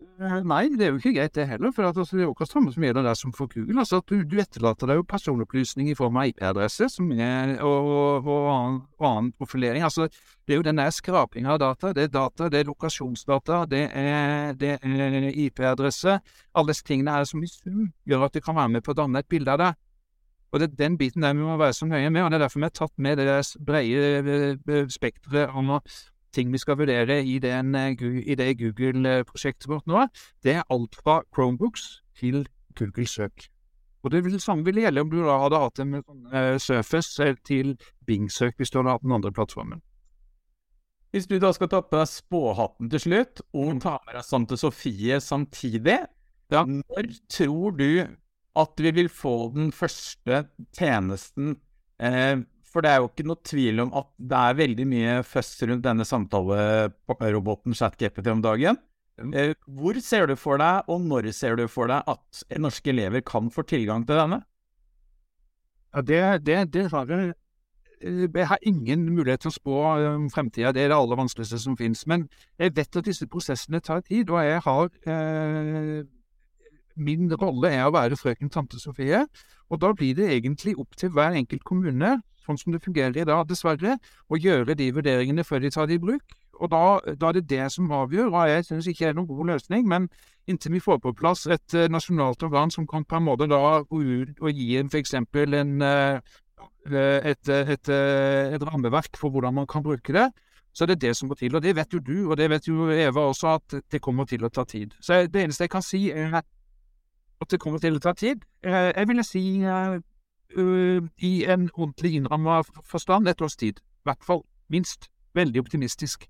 Eh, 0.00 0.40
nei, 0.46 0.68
det 0.78 0.86
er 0.86 0.92
jo 0.92 0.98
ikke 1.00 1.12
greit 1.16 1.34
det 1.34 1.46
heller. 1.48 1.72
For 1.74 1.86
altså, 1.86 2.04
det 2.16 2.22
er 2.22 2.28
jo 2.28 2.32
akkurat 2.34 2.50
samme 2.50 2.72
som 2.74 2.84
gjelder 2.86 3.06
der 3.06 3.16
som 3.18 3.32
for 3.34 3.50
Google. 3.50 3.78
Altså, 3.82 3.98
at 4.02 4.10
du, 4.10 4.22
du 4.22 4.36
etterlater 4.42 4.90
deg 4.90 5.00
jo 5.00 5.06
personopplysning 5.10 5.90
i 5.90 5.96
form 5.98 6.18
av 6.20 6.28
IP-adresse 6.30 6.88
og, 7.00 7.88
og, 7.90 8.28
og, 8.28 8.50
annen, 9.00 9.32
profilering. 9.38 9.82
Altså, 9.86 10.08
det 10.46 10.54
er 10.54 10.60
jo 10.60 10.66
den 10.66 10.78
der 10.78 10.90
skrapinga 10.94 11.54
av 11.54 11.62
data. 11.62 11.92
Det 11.96 12.06
er 12.08 12.12
data, 12.14 12.50
det 12.52 12.60
er 12.60 12.68
lokasjonsdata, 12.70 13.64
det 13.70 13.86
er, 13.90 14.54
er 14.60 15.30
IP-adresse. 15.32 16.18
Alle 16.54 16.74
disse 16.74 16.86
tingene 16.86 17.18
er 17.18 17.26
som 17.30 17.42
i 17.42 17.50
sum 17.50 17.88
gjør 18.06 18.28
at 18.28 18.36
du 18.36 18.44
kan 18.44 18.58
være 18.58 18.76
med 18.76 18.86
på 18.86 18.94
å 18.94 19.00
danne 19.02 19.22
et 19.22 19.30
bilde 19.30 19.54
av 19.54 19.62
det. 19.62 19.74
Og 20.54 20.60
det 20.60 20.68
er 20.68 20.82
den 20.84 20.98
biten 20.98 21.24
der 21.24 21.34
vi 21.34 21.42
må 21.42 21.56
være 21.58 21.74
så 21.74 21.86
nøye 21.90 22.10
med, 22.14 22.22
og 22.22 22.30
det 22.30 22.36
er 22.36 22.44
derfor 22.44 22.60
vi 22.60 22.68
har 22.68 22.74
tatt 22.78 22.92
med 23.02 23.18
det 23.18 23.40
brede 23.66 24.10
eh, 24.20 24.58
eh, 24.70 24.84
spekteret 24.86 25.50
å 25.50 25.80
ting 26.34 26.52
vi 26.52 26.60
skal 26.60 26.78
vurdere 26.80 27.20
i, 27.22 27.38
den, 27.42 27.74
eh, 27.78 27.96
i 28.24 28.36
det 28.38 28.50
Google-prosjektet 28.60 29.68
vårt 29.70 29.88
nå, 29.90 30.06
det 30.44 30.58
er 30.58 30.68
alt 30.72 30.98
fra 31.00 31.22
Chromebooks 31.34 31.88
til 32.18 32.44
Google 32.78 33.06
Søk. 33.08 33.48
Og 34.04 34.12
det 34.12 34.20
vil, 34.24 34.36
samme 34.40 34.66
ville 34.66 34.84
gjelde 34.84 35.00
om 35.00 35.10
du 35.10 35.22
da 35.24 35.38
hadde 35.40 35.60
hatt 35.62 35.80
en 35.80 35.94
uh, 35.96 36.56
Surface 36.60 37.30
til 37.48 37.72
Bing-søk 38.04 38.58
hvis 38.60 38.72
du 38.72 38.82
hadde 38.82 38.98
hatt 38.98 39.04
den 39.06 39.14
andre 39.16 39.32
plattformen. 39.32 39.80
Hvis 41.14 41.28
du 41.30 41.38
da 41.40 41.52
skal 41.54 41.70
ta 41.70 41.80
på 41.80 41.96
deg 41.96 42.10
spåhatten 42.10 42.90
til 42.92 43.00
slutt, 43.00 43.40
og 43.54 43.78
ta 43.80 43.96
med 44.04 44.18
deg 44.18 44.26
Sante 44.26 44.58
Sofie 44.60 45.20
samtidig, 45.22 46.00
ja. 46.52 46.64
når 46.66 47.12
tror 47.32 47.78
du 47.78 47.88
at 48.60 48.82
vi 48.82 48.92
vil 48.98 49.08
få 49.10 49.52
den 49.54 49.70
første 49.74 50.44
tjenesten 50.76 51.54
eh, 52.02 52.42
for 52.74 52.82
det 52.82 52.90
er 52.90 52.98
jo 52.98 53.06
ikke 53.06 53.26
noe 53.28 53.38
tvil 53.46 53.84
om 53.84 53.92
at 53.94 54.08
det 54.18 54.40
er 54.40 54.56
veldig 54.58 54.84
mye 54.90 55.14
føss 55.22 55.52
rundt 55.70 55.84
denne 55.84 56.06
samtaleroboten 56.08 57.76
ChatGPT 57.78 58.32
om 58.32 58.42
dagen. 58.42 58.80
Eh, 59.30 59.54
hvor 59.70 59.94
ser 60.02 60.26
du 60.26 60.34
for 60.34 60.58
deg, 60.58 60.90
og 60.90 61.04
når 61.06 61.30
ser 61.32 61.54
du 61.60 61.68
for 61.70 61.86
deg, 61.86 62.02
at 62.10 62.58
norske 62.58 62.90
elever 62.90 63.22
kan 63.22 63.46
få 63.54 63.62
tilgang 63.62 64.02
til 64.08 64.18
denne? 64.18 64.40
Ja, 65.94 66.02
det, 66.02 66.20
det, 66.46 66.58
det 66.74 66.88
har 66.90 67.06
jeg, 67.06 67.36
eh, 68.00 68.26
jeg 68.26 68.48
har 68.50 68.66
ingen 68.66 69.06
mulighet 69.14 69.46
til 69.46 69.52
å 69.52 69.54
spå 69.54 69.78
om 70.10 70.26
fremtida. 70.34 70.74
Det 70.74 70.82
er 70.82 70.90
det 70.90 70.98
aller 70.98 71.22
vanskeligste 71.22 71.62
som 71.62 71.78
finnes. 71.78 72.02
Men 72.10 72.26
jeg 72.58 72.74
vet 72.74 72.98
at 72.98 73.06
disse 73.06 73.30
prosessene 73.30 73.78
tar 73.78 74.02
tid, 74.02 74.34
og 74.34 74.42
jeg 74.42 74.66
har 74.66 74.90
eh, 75.06 76.02
Min 76.94 77.26
rolle 77.34 77.72
er 77.74 77.88
å 77.88 77.94
være 77.94 78.14
frøken 78.14 78.52
tante 78.54 78.78
Sofie, 78.78 79.24
og 79.66 79.80
da 79.82 79.88
blir 79.98 80.14
det 80.14 80.28
egentlig 80.30 80.76
opp 80.78 80.94
til 80.94 81.10
hver 81.10 81.34
enkelt 81.34 81.64
kommune 81.66 82.20
sånn 82.46 82.60
som 82.60 82.74
det 82.74 82.82
fungerer 82.84 83.16
i 83.16 83.26
dag, 83.28 83.44
dessverre, 83.48 83.98
å 84.28 84.38
gjøre 84.40 84.76
de 84.78 84.90
vurderingene 84.94 85.44
før 85.44 85.64
de 85.64 85.72
tar 85.74 85.88
det 85.90 85.98
i 85.98 86.02
bruk. 86.02 86.36
Og 86.62 86.70
da, 86.70 86.84
da 87.18 87.30
er 87.30 87.40
det 87.40 87.48
det 87.50 87.66
som 87.74 87.90
avgjør, 87.90 88.30
og 88.30 88.48
jeg 88.48 88.66
synes 88.68 88.88
ikke 88.90 89.08
er 89.08 89.16
noen 89.16 89.28
god 89.28 89.50
løsning. 89.54 89.88
Men 89.90 90.08
inntil 90.50 90.76
vi 90.76 90.84
får 90.84 91.00
på 91.02 91.14
plass 91.18 91.46
et 91.50 91.76
uh, 91.76 91.88
nasjonalt 91.90 92.42
organ 92.46 92.70
som 92.70 92.86
kan 92.86 93.04
på 93.04 93.18
en 93.18 93.26
måte 93.26 93.48
da 93.50 93.80
gå 93.88 94.00
ut 94.00 94.40
og 94.40 94.54
gi 94.54 94.78
f.eks. 94.84 95.14
en 95.18 95.76
uh, 95.82 96.32
et, 96.84 97.48
et, 97.48 97.88
et, 97.88 98.64
rammeverk 98.68 99.16
for 99.16 99.32
hvordan 99.32 99.54
man 99.56 99.66
kan 99.66 99.82
bruke 99.82 100.12
det, 100.12 100.26
så 100.74 100.84
er 100.84 100.92
det 100.92 101.00
det 101.00 101.14
som 101.16 101.30
må 101.30 101.36
til. 101.38 101.54
Og 101.56 101.62
det 101.62 101.74
vet 101.76 101.92
jo 101.92 101.98
du, 101.98 102.28
og 102.28 102.36
det 102.36 102.50
vet 102.50 102.68
jo 102.68 102.90
Eva 102.92 103.28
også, 103.30 103.54
at 103.56 103.76
det 103.92 104.02
kommer 104.04 104.28
til 104.28 104.44
å 104.44 104.50
ta 104.52 104.66
tid. 104.68 104.92
Så 105.00 105.24
det 105.32 105.44
eneste 105.44 105.64
jeg 105.64 105.72
kan 105.72 105.84
si, 105.84 106.10
er 106.10 106.34
at 106.40 107.50
det 107.50 107.60
kommer 107.60 107.80
til 107.80 107.96
å 107.96 108.02
ta 108.02 108.12
tid. 108.12 108.44
Jeg 108.64 109.08
ville 109.08 109.24
si 109.24 109.44
uh, 110.56 111.02
i 111.18 111.44
en 111.44 111.70
ordentlig 111.74 112.14
innramma 112.14 112.62
forstand 112.84 113.28
et 113.28 113.42
års 113.42 113.56
tid. 113.56 113.80
I 113.80 114.10
hvert 114.10 114.24
fall. 114.24 114.44
Minst. 114.68 115.10
Veldig 115.34 115.60
optimistisk. 115.60 116.28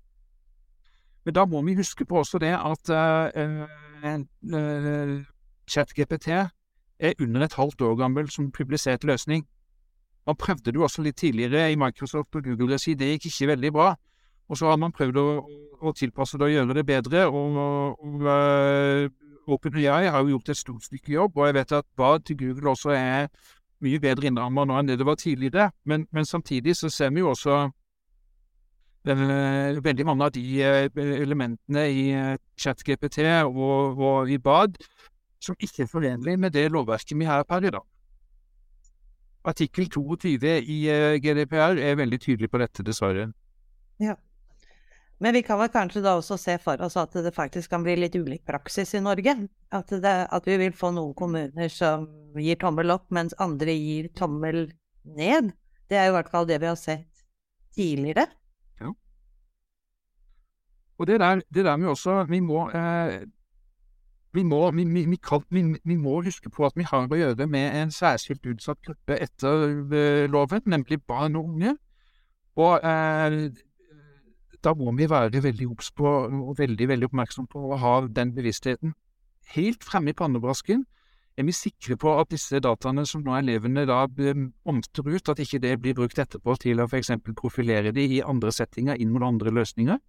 Men 1.25 1.33
da 1.33 1.45
må 1.45 1.61
vi 1.65 1.75
huske 1.75 2.05
på 2.05 2.17
også 2.21 2.39
det 2.41 2.53
at 2.53 2.89
uh, 2.89 3.65
uh, 4.05 5.25
ChatGPT 5.67 6.27
er 6.27 7.13
under 7.19 7.43
et 7.43 7.53
halvt 7.53 7.81
år 7.81 7.95
gammel 7.95 8.29
som 8.29 8.51
publisert 8.51 9.03
løsning. 9.03 9.45
Man 10.27 10.35
prøvde 10.35 10.71
det 10.71 10.75
jo 10.75 10.83
også 10.83 11.01
litt 11.01 11.17
tidligere 11.17 11.71
i 11.71 11.75
Microsoft 11.75 12.35
og 12.35 12.43
Google-regi, 12.43 12.93
det 12.93 13.11
gikk 13.11 13.25
ikke 13.25 13.47
veldig 13.47 13.71
bra. 13.73 13.95
Og 14.49 14.57
så 14.57 14.69
har 14.69 14.77
man 14.77 14.93
prøvd 14.93 15.17
å, 15.17 15.27
å 15.81 15.93
tilpasse 15.97 16.37
det 16.37 16.47
og 16.47 16.53
gjøre 16.53 16.77
det 16.77 16.85
bedre, 16.85 17.25
og, 17.27 17.57
og 17.57 18.25
uh, 18.25 19.09
OpenAI 19.47 20.09
har 20.09 20.21
jo 20.21 20.35
gjort 20.35 20.49
et 20.49 20.57
stort 20.57 20.85
stykke 20.85 21.13
jobb, 21.13 21.37
og 21.37 21.49
jeg 21.49 21.57
vet 21.59 21.75
at 21.77 21.85
Bad 21.97 22.25
til 22.25 22.37
Google 22.37 22.69
også 22.73 22.93
er 22.93 23.27
mye 23.83 23.99
bedre 23.99 24.29
innrammer 24.29 24.67
nå 24.67 24.77
enn 24.79 24.89
det 24.89 24.99
det 24.99 25.07
var 25.07 25.17
tidligere. 25.19 25.71
Men, 25.83 26.07
men 26.11 26.25
samtidig 26.25 26.75
så 26.79 26.89
ser 26.89 27.11
vi 27.13 27.23
jo 27.23 27.31
også 27.33 27.57
øh, 29.07 29.83
veldig 29.83 30.05
mange 30.05 30.25
av 30.25 30.35
de 30.35 30.45
uh, 30.63 31.03
elementene 31.03 31.87
i 31.91 32.05
uh, 32.15 32.37
ChatGPT 32.57 33.19
og, 33.43 33.99
og, 33.99 34.31
i 34.31 34.37
BAD 34.37 34.79
som 35.43 35.55
ikke 35.59 35.83
er 35.83 35.91
forenlig 35.91 36.39
med 36.39 36.55
det 36.55 36.71
lovverket 36.71 37.17
vi 37.19 37.27
har 37.29 37.43
per 37.43 37.67
i 37.67 37.73
dag. 37.75 37.83
Artikkel 39.45 39.89
22 39.93 40.55
i 40.57 40.77
GDPR 41.21 41.77
er 41.77 41.99
veldig 41.99 42.17
tydelig 42.19 42.49
på 42.49 42.57
dette, 42.57 42.81
dessverre. 42.83 43.27
Ja. 44.01 44.15
Men 45.23 45.33
vi 45.33 45.41
kan 45.47 45.59
vel 45.59 45.71
kanskje 45.71 46.03
da 46.03 46.17
også 46.17 46.35
se 46.39 46.57
for 46.59 46.81
oss 46.83 46.97
at 46.99 47.13
det 47.23 47.31
faktisk 47.35 47.71
kan 47.71 47.83
bli 47.85 47.95
litt 47.95 48.15
ulik 48.19 48.43
praksis 48.47 48.93
i 48.97 49.03
Norge. 49.03 49.35
At, 49.71 49.91
det, 50.03 50.15
at 50.27 50.47
vi 50.47 50.57
vil 50.59 50.75
få 50.75 50.91
noen 50.95 51.15
kommuner 51.15 51.71
som 51.71 52.07
gir 52.35 52.59
tommel 52.59 52.91
opp, 52.91 53.07
mens 53.15 53.35
andre 53.39 53.75
gir 53.75 54.09
tommel 54.17 54.65
ned. 55.07 55.53
Det 55.87 55.99
er 55.99 56.09
i 56.09 56.15
hvert 56.15 56.31
fall 56.31 56.47
det 56.49 56.59
vi 56.59 56.67
har 56.67 56.79
sett 56.79 57.23
tidligere. 57.75 58.27
Ja. 58.81 58.91
Og 60.99 61.07
det 61.07 61.21
der, 61.23 61.41
det 61.53 61.65
der 61.65 61.77
med 61.77 61.93
også 61.93 62.23
Vi 62.29 62.39
må, 62.39 62.67
eh, 62.69 63.21
vi, 64.33 64.43
må 64.43 64.71
vi, 64.71 64.83
vi, 64.83 65.15
kan, 65.15 65.43
vi, 65.49 65.95
må 65.95 66.21
huske 66.23 66.49
på 66.49 66.65
at 66.65 66.75
vi 66.75 66.83
har 66.83 67.07
å 67.07 67.21
gjøre 67.21 67.47
med 67.47 67.71
en 67.79 67.91
særskilt 67.91 68.43
utsatt 68.51 68.83
gruppe 68.83 69.15
etter 69.15 69.69
eh, 69.95 70.25
loven, 70.27 70.61
nemlig 70.65 70.99
barn 71.07 71.39
og 71.39 71.53
unge. 71.53 71.77
Og 72.55 72.83
eh, 72.83 73.39
da 74.65 74.73
må 74.77 74.91
vi 74.97 75.07
være 75.09 75.43
veldig 75.45 75.69
obs 75.71 75.91
på 75.95 76.09
og 76.25 76.57
veldig, 76.57 76.89
veldig 76.93 77.09
oppmerksom 77.11 77.47
på 77.51 77.61
å 77.69 77.79
ha 77.81 77.95
den 78.07 78.33
bevisstheten. 78.35 78.95
Helt 79.55 79.85
fremme 79.85 80.11
i 80.11 80.17
pannebrasken 80.17 80.85
er 81.35 81.43
vi 81.43 81.53
sikre 81.55 81.97
på 81.99 82.13
at 82.15 82.31
disse 82.31 82.61
dataene 82.63 83.03
som 83.07 83.23
nå 83.23 83.35
elevene 83.37 83.83
da 83.87 84.05
omter 84.71 85.09
ut, 85.09 85.29
at 85.29 85.41
ikke 85.43 85.59
det 85.63 85.75
blir 85.83 85.97
brukt 85.97 86.19
etterpå 86.21 86.55
til 86.63 86.79
å 86.79 86.87
f.eks. 86.87 87.11
profilere 87.35 87.91
de 87.95 88.07
i 88.17 88.23
andre 88.23 88.53
settinger 88.55 88.97
inn 89.01 89.11
mot 89.11 89.25
andre 89.27 89.51
løsninger. 89.51 89.99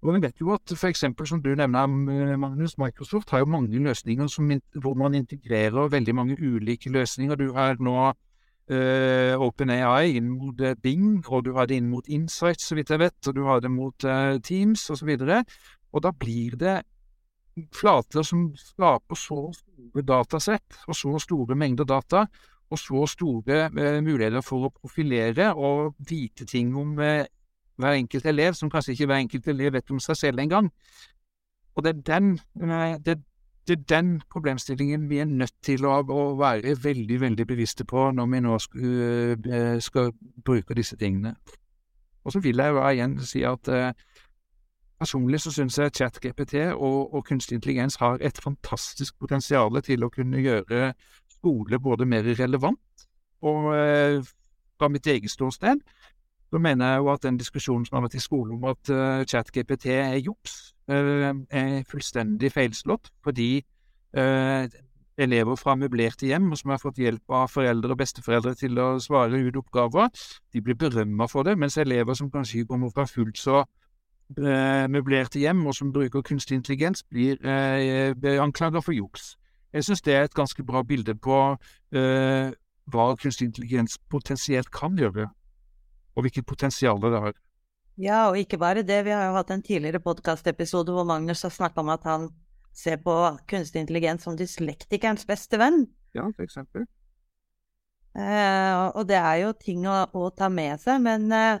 Og 0.00 0.14
vi 0.14 0.22
vet 0.24 0.40
jo 0.40 0.52
at 0.54 0.72
eksempel, 0.88 1.26
som 1.28 1.42
du 1.44 1.50
nevner, 1.52 2.36
Magnus, 2.40 2.78
Microsoft 2.80 3.32
har 3.32 3.42
jo 3.42 3.50
mange 3.52 3.80
løsninger 3.84 4.28
som, 4.32 4.48
hvor 4.80 4.94
man 4.96 5.16
integrerer 5.16 5.92
veldig 5.92 6.14
mange 6.16 6.36
ulike 6.40 6.92
løsninger. 6.92 7.36
Du 7.36 7.52
har 7.56 7.76
nå 7.80 8.12
uh, 8.70 9.34
OpenAI 9.42 10.16
inn 10.18 10.30
mot 10.32 10.60
uh, 10.62 10.76
Bing, 10.82 11.18
og 11.28 11.44
du 11.46 11.52
har 11.56 11.68
det 11.68 11.80
inn 11.80 11.90
mot 11.90 12.06
Insight, 12.08 12.62
så 12.62 12.78
vidt 12.78 12.92
jeg 12.92 13.02
vet, 13.02 13.18
og 13.26 13.36
du 13.36 13.42
har 13.46 13.60
det 13.60 13.70
mot 13.72 14.06
uh, 14.06 14.38
Teams 14.44 14.86
osv. 14.90 15.10
Og, 15.16 15.26
så 15.26 15.42
og 15.90 16.04
da 16.06 16.12
blir 16.14 16.56
det 16.60 16.76
flater 17.74 18.24
som 18.24 18.48
skaper 18.56 19.18
så 19.18 19.50
store 19.56 20.04
datasett 20.06 20.78
og 20.86 20.96
så 20.96 21.18
store 21.20 21.58
mengder 21.58 21.88
data, 21.88 22.24
og 22.70 22.78
så 22.78 23.02
store 23.10 23.64
muligheter 23.74 24.44
for 24.46 24.68
å 24.68 24.70
profilere 24.70 25.48
og 25.58 25.96
vite 26.06 26.46
ting 26.46 26.70
om 26.78 26.94
hver 26.94 27.96
enkelt 27.96 28.28
elev, 28.30 28.54
som 28.54 28.70
kanskje 28.70 28.94
ikke 28.94 29.08
hver 29.10 29.24
enkelt 29.24 29.48
elev 29.50 29.74
vet 29.74 29.90
om 29.90 29.98
seg 29.98 30.20
selv 30.20 30.44
engang. 30.44 30.70
Og 31.74 31.84
det 31.84 31.96
er 31.96 32.04
den, 32.06 32.30
det, 33.02 33.18
det 33.68 33.76
er 33.76 33.86
den 33.92 34.12
problemstillingen 34.32 35.08
vi 35.10 35.20
er 35.22 35.28
nødt 35.28 35.54
til 35.62 35.84
å, 35.86 36.00
å 36.02 36.22
være 36.38 36.76
veldig, 36.82 37.20
veldig 37.20 37.46
bevisste 37.46 37.84
på 37.84 38.08
når 38.16 38.30
vi 38.32 38.40
nå 38.42 38.58
skal, 38.58 39.80
skal 39.84 40.12
bruke 40.44 40.74
disse 40.74 40.96
tingene. 40.96 41.36
Og 42.24 42.32
så 42.32 42.40
vil 42.40 42.60
jeg 42.60 42.74
jo 42.74 42.82
igjen 42.88 43.16
si 43.24 43.42
at 43.48 43.68
eh, 43.72 43.92
personlig 45.00 45.40
så 45.40 45.52
syns 45.54 45.78
jeg 45.78 45.94
ChatGPT 45.96 46.54
og, 46.74 47.14
og 47.14 47.24
kunstig 47.28 47.56
intelligens 47.56 47.96
har 48.00 48.20
et 48.20 48.40
fantastisk 48.44 49.16
potensial 49.20 49.80
til 49.84 50.04
å 50.04 50.12
kunne 50.12 50.42
gjøre 50.44 50.92
skole 51.36 51.80
både 51.80 52.08
mer 52.08 52.28
relevant 52.38 53.06
og 53.40 53.70
eh, 53.76 54.20
fra 54.80 54.88
mitt 54.92 55.06
eget 55.08 55.32
ståsted 55.32 55.80
så 56.50 56.58
mener 56.58 56.86
jeg 56.86 56.98
jo 56.98 57.10
at 57.12 57.22
den 57.22 57.38
diskusjonen 57.38 57.86
som 57.86 57.96
har 57.96 58.06
vært 58.08 58.18
i 58.18 58.22
skolen 58.22 58.56
om 58.58 58.70
at 58.72 58.90
uh, 58.90 59.22
ChatGPT 59.22 59.86
er 59.94 60.18
juks, 60.18 60.74
uh, 60.90 61.30
er 61.50 61.82
fullstendig 61.90 62.50
feilslått. 62.52 63.12
Fordi 63.22 63.50
uh, 64.18 64.66
elever 65.20 65.58
fra 65.60 65.76
møblerte 65.78 66.26
hjem, 66.26 66.48
som 66.58 66.74
har 66.74 66.82
fått 66.82 66.98
hjelp 66.98 67.36
av 67.36 67.52
foreldre 67.52 67.94
og 67.94 68.00
besteforeldre 68.00 68.56
til 68.58 68.80
å 68.82 68.88
svare 69.02 69.38
ut 69.38 69.58
oppgaver, 69.62 70.10
de 70.50 70.62
blir 70.64 70.78
berømma 70.80 71.28
for 71.30 71.46
det, 71.46 71.54
mens 71.58 71.78
elever 71.78 72.18
som 72.18 72.32
kanskje 72.32 72.66
kommer 72.66 72.90
fra 72.94 73.06
fullt 73.06 73.38
så 73.38 73.62
møblerte 74.30 75.40
hjem, 75.42 75.64
og 75.66 75.74
som 75.74 75.88
bruker 75.90 76.22
kunstig 76.22 76.54
intelligens, 76.54 77.02
blir 77.02 77.34
anklaga 78.38 78.78
for 78.78 78.94
juks. 78.94 79.32
Jeg 79.74 79.88
syns 79.88 80.04
det 80.06 80.14
er 80.14 80.28
et 80.28 80.36
ganske 80.38 80.62
bra 80.62 80.84
bilde 80.86 81.16
på 81.18 81.40
hva 81.90 83.08
kunstig 83.18 83.48
intelligens 83.50 83.98
potensielt 84.08 84.70
kan 84.70 84.94
gjøre 84.96 85.26
og 86.20 86.28
hvilket 86.28 86.46
potensial 86.46 87.00
det 87.02 87.16
har. 87.16 87.34
Ja, 88.00 88.20
og 88.30 88.38
ikke 88.40 88.60
bare 88.60 88.84
det. 88.86 89.02
Vi 89.04 89.12
har 89.12 89.26
jo 89.28 89.36
hatt 89.36 89.50
en 89.52 89.64
tidligere 89.64 90.00
podkastepisode 90.04 90.92
hvor 90.94 91.08
Magnus 91.08 91.42
har 91.44 91.52
snakka 91.52 91.82
om 91.82 91.90
at 91.92 92.06
han 92.08 92.30
ser 92.76 93.00
på 93.02 93.16
kunstig 93.50 93.82
intelligens 93.82 94.24
som 94.24 94.38
dyslektikerens 94.38 95.26
beste 95.28 95.58
venn. 95.60 95.84
Ja, 96.16 96.28
for 96.36 96.46
eksempel. 96.46 96.86
Eh, 98.18 98.78
og 98.96 99.04
det 99.10 99.18
er 99.18 99.42
jo 99.44 99.52
ting 99.58 99.84
å, 99.88 100.02
å 100.16 100.30
ta 100.34 100.48
med 100.50 100.80
seg, 100.82 101.02
men 101.04 101.28
eh, 101.34 101.60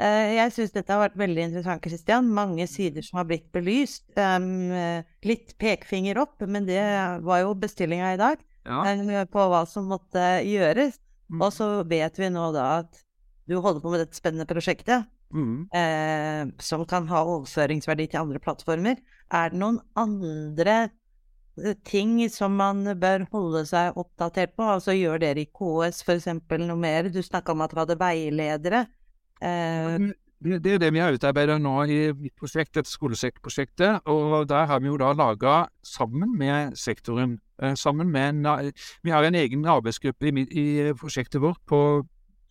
eh 0.00 0.36
jeg 0.38 0.54
syns 0.54 0.72
dette 0.72 0.94
har 0.94 1.02
vært 1.02 1.18
veldig 1.20 1.48
interessant, 1.48 1.82
Kristian. 1.84 2.30
Mange 2.38 2.68
sider 2.70 3.04
som 3.04 3.20
har 3.20 3.28
blitt 3.28 3.50
belyst. 3.52 4.06
Um, 4.16 4.72
litt 5.26 5.56
pekefinger 5.60 6.22
opp, 6.22 6.38
men 6.46 6.68
det 6.68 6.84
var 7.26 7.42
jo 7.42 7.58
bestillinga 7.58 8.14
i 8.14 8.20
dag 8.20 8.40
ja. 8.64 8.84
Eh, 8.92 9.24
på 9.28 9.46
hva 9.52 9.64
som 9.68 9.90
måtte 9.90 10.40
gjøres. 10.46 11.00
Mm. 11.30 11.42
Og 11.44 11.52
så 11.54 11.68
vet 11.88 12.18
vi 12.18 12.30
nå 12.32 12.50
da 12.54 12.66
at 12.80 13.04
du 13.50 13.58
holder 13.58 13.82
på 13.82 13.90
med 13.90 14.04
dette 14.04 14.18
spennende 14.18 14.46
prosjektet, 14.46 15.08
mm. 15.34 15.66
eh, 15.74 16.42
som 16.62 16.86
kan 16.88 17.08
ha 17.10 17.24
overføringsverdi 17.26 18.06
til 18.12 18.22
andre 18.22 18.40
plattformer. 18.42 19.00
Er 19.34 19.50
det 19.50 19.58
noen 19.58 19.80
andre 19.98 20.76
eh, 21.58 21.74
ting 21.86 22.20
som 22.30 22.54
man 22.60 22.84
bør 23.00 23.26
holde 23.34 23.64
seg 23.68 23.98
oppdatert 23.98 24.54
på? 24.54 24.68
Altså 24.76 24.94
gjør 24.94 25.22
dere 25.24 25.42
i 25.42 25.50
KS 25.50 26.04
f.eks. 26.06 26.30
noe 26.62 26.78
mer? 26.78 27.10
Du 27.10 27.22
snakka 27.26 27.56
om 27.56 27.66
at 27.66 27.74
dere 27.74 27.86
hadde 27.86 28.00
veiledere. 28.00 28.84
Eh, 29.42 30.10
det, 30.40 30.62
det 30.64 30.76
er 30.76 30.84
det 30.86 30.92
vi 30.94 31.02
har 31.02 31.18
utarbeidet 31.18 31.58
nå 31.60 31.74
i 31.90 31.98
mitt 32.16 32.36
prosjekt, 32.38 32.72
dette 32.78 32.88
skolesekkprosjektet. 32.88 34.06
Og 34.08 34.46
der 34.48 34.70
har 34.70 34.80
vi 34.80 34.92
jo 34.92 35.00
da 35.00 35.10
laga, 35.16 35.64
sammen 35.82 36.38
med 36.38 36.78
sektoren 36.78 37.40
eh, 37.58 37.74
sammen 37.74 38.14
med 38.14 38.46
Vi 39.02 39.10
har 39.10 39.26
en 39.26 39.42
egen 39.42 39.66
arbeidsgruppe 39.66 40.30
i, 40.30 40.46
i 40.46 40.66
prosjektet 40.94 41.42
vårt 41.42 41.60
på 41.66 41.82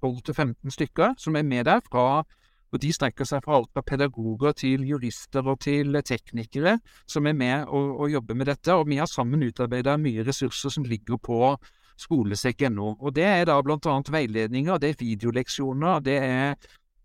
12-15 0.03 0.75
stykker 0.75 1.15
som 1.17 1.35
er 1.35 1.47
med 1.47 1.65
der. 1.65 1.81
fra 1.85 2.23
og 2.69 2.81
De 2.81 2.91
strekker 2.93 3.25
seg 3.25 3.41
fra 3.45 3.57
alt 3.57 3.71
fra 3.73 3.81
pedagoger 3.81 4.53
til 4.53 4.83
jurister 4.85 5.47
og 5.49 5.59
til 5.65 5.97
teknikere 6.05 6.77
som 7.09 7.25
er 7.25 7.33
med 7.33 7.65
og, 7.65 7.95
og 8.01 8.11
jobber 8.13 8.37
med 8.37 8.45
dette. 8.51 8.73
Og 8.73 8.87
vi 8.87 8.99
har 9.01 9.09
sammen 9.09 9.43
utarbeida 9.43 9.97
mye 9.97 10.25
ressurser 10.27 10.69
som 10.69 10.85
ligger 10.85 11.17
på 11.17 11.57
skolesekk.no. 11.99 12.95
Og 12.99 13.15
Det 13.15 13.25
er 13.25 13.45
da 13.45 13.57
annet 13.59 14.11
veiledninger, 14.11 14.77
det 14.77 14.89
er 14.89 15.01
videoleksjoner, 15.01 15.99
det 15.99 16.17
er 16.17 16.55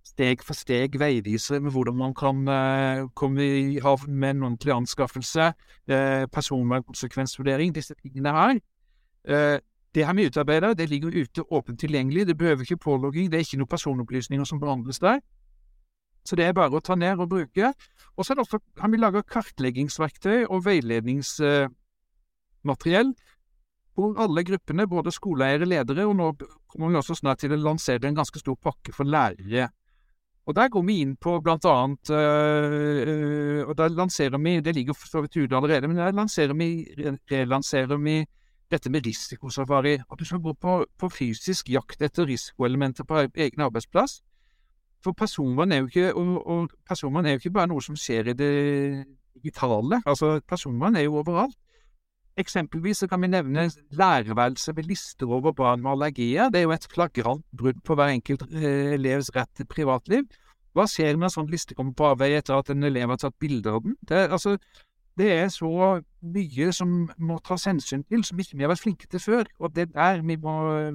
steg 0.04 0.42
for 0.44 0.54
steg 0.54 0.98
veivisere 1.00 1.60
med 1.64 1.72
hvordan 1.74 1.96
man 1.96 2.14
kan 2.14 2.44
uh, 2.46 3.08
komme 3.16 3.42
i 3.42 3.80
havn 3.82 4.14
med 4.14 4.36
en 4.36 4.42
ordentlig 4.50 4.74
anskaffelse, 4.74 5.52
uh, 5.90 6.24
personvernkonsekvensvurdering, 6.30 7.74
disse 7.74 7.96
tingene 8.02 8.34
her. 8.36 8.60
Uh, 9.24 9.58
det 9.94 10.04
har 10.04 10.14
vi 10.14 10.26
utarbeida, 10.26 10.74
det 10.74 10.88
ligger 10.90 11.14
ute 11.14 11.42
åpent 11.50 11.80
tilgjengelig, 11.80 12.26
det 12.26 12.38
behøver 12.38 12.62
ikke 12.62 12.76
pålogging, 12.76 13.30
det 13.30 13.36
er 13.38 13.42
ikke 13.46 13.58
noen 13.60 13.68
personopplysninger 13.70 14.44
som 14.48 14.60
behandles 14.60 14.98
der. 14.98 15.20
Så 16.24 16.36
det 16.36 16.44
er 16.44 16.52
bare 16.56 16.74
å 16.74 16.80
ta 16.80 16.94
ned 16.96 17.20
og 17.20 17.28
bruke. 17.30 17.72
Og 18.16 18.24
så 18.24 18.34
har 18.34 18.88
vi 18.90 18.96
laga 18.98 19.22
kartleggingsverktøy 19.22 20.44
og 20.48 20.64
veiledningsmateriell 20.64 23.14
hvor 23.94 24.18
alle 24.18 24.42
gruppene, 24.42 24.88
både 24.90 25.12
skoleeiere, 25.14 25.68
ledere, 25.70 26.02
og 26.08 26.16
nå 26.18 26.32
kommer 26.66 26.90
vi 26.90 26.98
også 26.98 27.14
snart 27.14 27.38
til 27.44 27.54
å 27.54 27.62
lansere 27.62 28.08
en 28.08 28.18
ganske 28.18 28.38
stor 28.42 28.56
pakke 28.58 28.90
for 28.94 29.04
lærere. 29.06 29.68
Og 30.44 30.52
der 30.58 30.68
går 30.68 30.82
vi 30.84 31.00
inn 31.00 31.16
på 31.16 31.40
blant 31.40 31.64
annet 31.64 32.10
øh, 32.12 33.64
Og 33.64 33.72
der 33.78 33.88
lanserer 33.96 34.36
vi 34.36 34.60
Det 34.60 34.74
ligger 34.76 34.92
for 34.92 35.08
så 35.08 35.20
vidt 35.24 35.36
ute 35.36 35.56
allerede, 35.56 35.88
men 35.88 35.96
der 35.96 36.12
lanserer 36.12 36.52
vi, 36.52 36.84
relanserer 37.30 37.96
vi 37.96 38.26
dette 38.74 38.92
med 38.92 39.06
risikosafari. 39.06 39.96
At 40.02 40.20
du 40.20 40.26
skal 40.28 40.42
gå 40.44 40.54
på, 40.60 40.78
på 40.98 41.10
fysisk 41.12 41.70
jakt 41.72 42.02
etter 42.02 42.28
risikoelementer 42.28 43.06
på 43.08 43.26
egen 43.30 43.66
arbeidsplass. 43.66 44.20
For 45.04 45.12
personvern 45.12 45.72
er 45.72 45.82
er 45.84 47.32
jo 47.34 47.40
ikke 47.40 47.50
bare 47.52 47.68
noe 47.68 47.82
som 47.84 47.96
skjer 47.96 48.32
i 48.32 48.38
det 48.38 48.54
digitale. 49.34 50.00
Altså, 50.06 50.40
personvern 50.48 50.96
er 50.96 51.04
jo 51.06 51.20
overalt. 51.20 51.56
Eksempelvis 52.36 52.98
så 52.98 53.06
kan 53.06 53.22
vi 53.22 53.30
nevne 53.30 53.68
lærerværelse 53.94 54.72
med 54.72 54.88
lister 54.90 55.26
over 55.30 55.52
barn 55.52 55.82
med 55.82 55.90
allergier. 55.90 56.48
Det 56.50 56.58
er 56.58 56.62
jo 56.62 56.72
et 56.74 56.88
flagrant 56.90 57.44
brudd 57.56 57.78
på 57.84 57.94
hver 57.94 58.10
enkelt 58.10 58.42
eh, 58.50 58.94
elevs 58.96 59.30
rett 59.36 59.52
til 59.54 59.68
privatliv. 59.70 60.24
Hva 60.74 60.88
skjer 60.90 61.14
når 61.14 61.28
en 61.28 61.34
sånn 61.36 61.52
liste 61.52 61.76
kommer 61.78 61.94
på 61.94 62.08
avveie 62.08 62.40
etter 62.40 62.56
at 62.56 62.72
en 62.74 62.82
elev 62.82 63.12
har 63.12 63.20
tatt 63.22 63.36
bilde 63.38 63.70
av 63.70 63.84
den? 63.84 63.94
Det, 64.02 64.24
altså, 64.34 64.56
det 65.18 65.30
er 65.32 65.48
så 65.52 65.68
mye 66.34 66.72
som 66.74 66.94
må 67.22 67.38
tas 67.46 67.68
hensyn 67.68 68.02
til, 68.08 68.24
som 68.26 68.40
ikke 68.40 68.56
vi 68.56 68.64
har 68.64 68.72
vært 68.72 68.82
flinke 68.82 69.08
til 69.10 69.22
før. 69.22 69.50
Og 69.62 69.74
det 69.74 69.88
er 69.88 69.92
der 69.94 70.22
vi, 70.26 70.36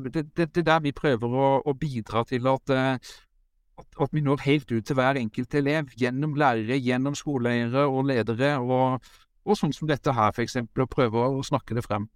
det, 0.09 0.25
det, 0.35 0.49
det 0.55 0.65
der 0.65 0.81
vi 0.83 0.91
prøver 0.95 1.35
å, 1.35 1.49
å 1.63 1.73
bidra 1.73 2.25
til 2.27 2.49
eh, 2.49 2.97
at, 2.99 3.87
at, 3.87 4.09
vi 4.11 4.23
når 4.25 4.43
helt 4.43 4.71
ut 4.71 4.85
til 4.85 4.99
hver 4.99 5.19
enkelt 5.21 5.55
elev, 5.55 5.93
gjennom 5.95 6.35
lærere, 6.35 6.79
gjennom 6.83 7.15
skoleeiere 7.15 7.85
og 7.87 8.09
ledere, 8.11 8.57
og, 8.59 8.99
og 9.45 9.57
sånn 9.57 9.73
som 9.75 9.87
dette 9.87 10.13
her, 10.13 10.35
eksempel, 10.43 10.83
og 10.83 10.91
prøve 10.91 11.29
å 11.39 11.45
snakke 11.45 11.77
det 11.77 11.85
frem. 11.87 12.09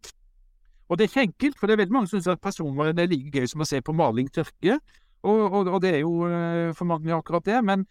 Og 0.92 1.00
det 1.00 1.06
er 1.06 1.12
ikke 1.14 1.28
enkelt, 1.30 1.60
for 1.60 1.68
det 1.68 1.78
er 1.78 1.86
veldig 1.86 1.96
mange 1.96 2.12
som 2.12 2.20
syns 2.20 2.34
at 2.36 2.44
personvern 2.44 3.00
er 3.00 3.08
like 3.08 3.32
gøy 3.32 3.48
som 3.48 3.64
å 3.64 3.68
se 3.70 3.80
på 3.82 3.96
maling 3.96 4.28
tørke, 4.28 4.82
og, 5.24 5.40
og, 5.48 5.70
og 5.72 5.80
det 5.80 5.94
er 5.96 6.02
jo 6.02 6.26
eh, 6.28 6.74
for 6.76 6.90
mange 6.90 7.16
akkurat 7.16 7.46
det. 7.48 7.62
men 7.64 7.86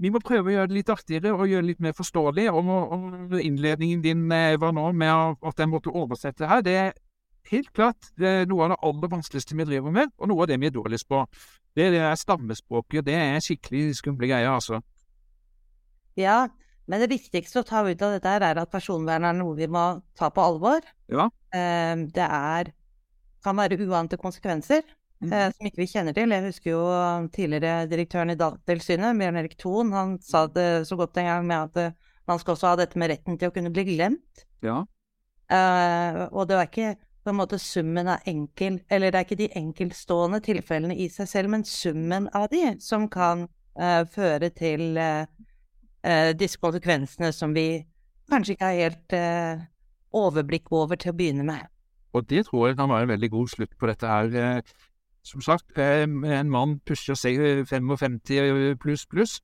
vi 0.00 0.10
må 0.10 0.20
prøve 0.22 0.50
å 0.50 0.54
gjøre 0.56 0.70
det 0.70 0.78
litt 0.78 0.90
artigere 0.90 1.32
og 1.34 1.46
gjøre 1.48 1.62
det 1.62 1.70
litt 1.72 1.82
mer 1.84 1.94
forståelig. 1.96 2.46
Og, 2.50 2.70
og 2.70 3.36
innledningen 3.38 4.02
din 4.04 4.24
eh, 4.34 4.56
var 4.60 4.74
nå 4.74 4.88
med 4.96 5.44
at 5.46 5.60
jeg 5.60 5.70
måtte 5.70 5.94
oversette 5.94 6.48
her. 6.50 6.64
Det 6.66 6.74
er 6.80 6.90
helt 7.52 7.70
klart 7.76 8.10
det 8.20 8.30
er 8.40 8.50
noe 8.50 8.66
av 8.66 8.74
det 8.74 8.80
aller 8.88 9.12
vanskeligste 9.12 9.58
vi 9.58 9.68
driver 9.68 9.94
med, 9.94 10.10
og 10.18 10.30
noe 10.30 10.44
av 10.44 10.50
det 10.50 10.58
vi 10.62 10.70
er 10.70 10.74
dårligst 10.74 11.08
på. 11.10 11.22
Det, 11.74 11.90
det 11.94 12.02
er 12.02 12.18
stammespråket. 12.18 13.06
Det 13.06 13.16
er 13.18 13.44
skikkelig 13.44 13.98
skumle 14.00 14.30
greier, 14.30 14.50
altså. 14.54 14.80
Ja, 16.18 16.44
men 16.90 17.00
det 17.02 17.10
viktigste 17.14 17.62
å 17.62 17.66
ta 17.66 17.82
ut 17.86 18.02
av 18.04 18.16
dette 18.16 18.30
her 18.30 18.44
er 18.44 18.60
at 18.60 18.72
personvern 18.72 19.26
er 19.26 19.36
noe 19.36 19.56
vi 19.58 19.68
må 19.70 19.84
ta 20.18 20.30
på 20.34 20.42
alvor. 20.42 20.84
Ja. 21.10 21.30
Eh, 21.54 21.94
det 22.14 22.26
er, 22.26 22.70
kan 23.44 23.58
være 23.58 23.78
uante 23.86 24.18
konsekvenser. 24.20 24.84
Mm. 25.22 25.32
Eh, 25.32 25.46
som 25.54 25.68
ikke 25.68 25.82
vi 25.82 25.90
kjenner 25.90 26.16
til. 26.16 26.32
Jeg 26.34 26.46
husker 26.48 26.70
jo 26.72 26.82
tidligere 27.34 27.86
direktøren 27.90 28.34
i 28.34 28.38
Datatilsynet, 28.38 29.16
Bjørn 29.20 29.38
Erik 29.40 29.56
Thon, 29.60 29.92
han 29.94 30.18
sa 30.22 30.46
det 30.50 30.86
så 30.88 30.98
godt 30.98 31.16
en 31.20 31.30
gang 31.30 31.46
med 31.48 31.56
at 31.68 31.80
eh, 31.80 31.96
man 32.28 32.40
skal 32.40 32.56
også 32.56 32.72
ha 32.72 32.76
dette 32.80 32.98
med 33.00 33.12
retten 33.12 33.38
til 33.38 33.50
å 33.50 33.54
kunne 33.54 33.72
bli 33.72 33.86
glemt. 33.94 34.44
Ja. 34.64 34.82
Eh, 35.52 36.20
og 36.30 36.48
det 36.48 36.58
var 36.58 36.70
ikke 36.70 36.94
på 37.24 37.32
en 37.32 37.38
måte 37.38 37.58
summen 37.60 38.08
av 38.08 38.24
enkel 38.28 38.78
Eller 38.92 39.12
det 39.12 39.18
er 39.18 39.24
ikke 39.26 39.36
de 39.38 39.46
enkeltstående 39.56 40.40
tilfellene 40.44 40.96
i 40.96 41.08
seg 41.12 41.28
selv, 41.28 41.52
men 41.52 41.64
summen 41.68 42.28
av 42.36 42.50
de 42.52 42.74
som 42.84 43.06
kan 43.12 43.46
eh, 43.76 44.02
føre 44.08 44.50
til 44.56 44.96
uh, 44.96 45.24
disse 46.36 46.60
konsekvensene 46.60 47.30
som 47.32 47.54
vi 47.56 47.84
kanskje 48.28 48.56
ikke 48.56 48.68
har 48.68 48.80
helt 48.82 49.14
overblikk 50.12 50.68
over 50.72 51.00
til 51.00 51.14
å 51.14 51.16
begynne 51.16 51.46
med. 51.48 51.64
Og 52.12 52.26
det 52.28 52.44
tror 52.46 52.68
jeg 52.68 52.76
kan 52.76 52.92
være 52.92 53.06
en 53.06 53.14
veldig 53.14 53.30
god 53.32 53.52
slutt 53.54 53.72
på 53.80 53.88
dette 53.88 54.10
her. 54.10 54.60
Som 55.24 55.40
sagt, 55.40 55.78
eh, 55.78 56.02
en 56.04 56.50
mann 56.50 56.80
pusher 56.84 57.16
seg 57.16 57.40
55 57.66 58.20
eh, 58.30 58.74
pluss 58.76 59.06
pluss. 59.06 59.40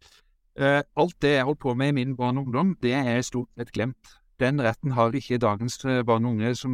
Eh, 0.57 0.83
alt 0.97 1.17
det 1.23 1.39
jeg 1.39 1.47
holdt 1.49 1.61
på 1.61 1.75
med 1.75 1.89
i 1.89 1.93
min 1.93 2.17
barn 2.17 2.39
og 2.39 2.47
ungdom, 2.47 2.75
det 2.83 2.93
er 2.93 3.23
stort 3.25 3.49
sett 3.57 3.73
glemt. 3.73 4.19
Den 4.41 4.61
retten 4.61 4.93
har 4.93 5.13
ikke 5.13 5.39
dagens 5.41 5.79
barn 6.05 6.25
og 6.25 6.33
unge 6.33 6.55
som 6.57 6.73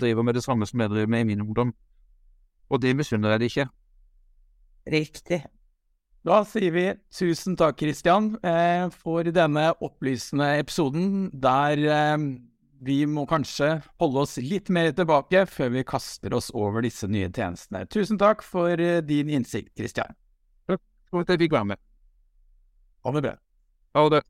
driver 0.00 0.22
med 0.22 0.34
det 0.34 0.44
samme 0.44 0.66
som 0.66 0.80
jeg 0.80 0.90
driver 0.90 1.10
med 1.10 1.20
i 1.20 1.24
min 1.24 1.40
ungdom. 1.40 1.74
Og 2.70 2.82
det 2.82 2.96
misunner 2.96 3.30
jeg 3.30 3.40
det 3.40 3.50
ikke. 3.50 3.66
Riktig. 4.90 5.44
Da 6.26 6.40
sier 6.44 6.72
vi 6.74 6.88
tusen 7.12 7.56
takk, 7.56 7.78
Christian, 7.78 8.34
for 8.90 9.22
denne 9.22 9.72
opplysende 9.80 10.58
episoden 10.58 11.30
der 11.30 12.18
vi 12.84 12.98
må 13.08 13.24
kanskje 13.28 13.70
holde 14.02 14.24
oss 14.24 14.36
litt 14.42 14.68
mer 14.72 14.92
tilbake 14.96 15.44
før 15.50 15.72
vi 15.74 15.86
kaster 15.88 16.34
oss 16.36 16.50
over 16.54 16.84
disse 16.84 17.08
nye 17.10 17.30
tjenestene. 17.30 17.84
Tusen 17.90 18.20
takk 18.20 18.44
for 18.44 18.80
eh, 18.80 19.00
din 19.04 19.32
innsikt, 19.32 19.72
Kristian. 19.78 20.12
Takk 20.68 20.82
for 21.10 21.24
at 21.24 21.34
jeg 21.34 21.44
fikk 21.46 21.56
være 21.56 21.72
med. 21.72 21.82
Ha 23.04 23.16
det 23.16 23.24
bra. 23.26 23.34
Ha 23.94 24.08
det. 24.16 24.22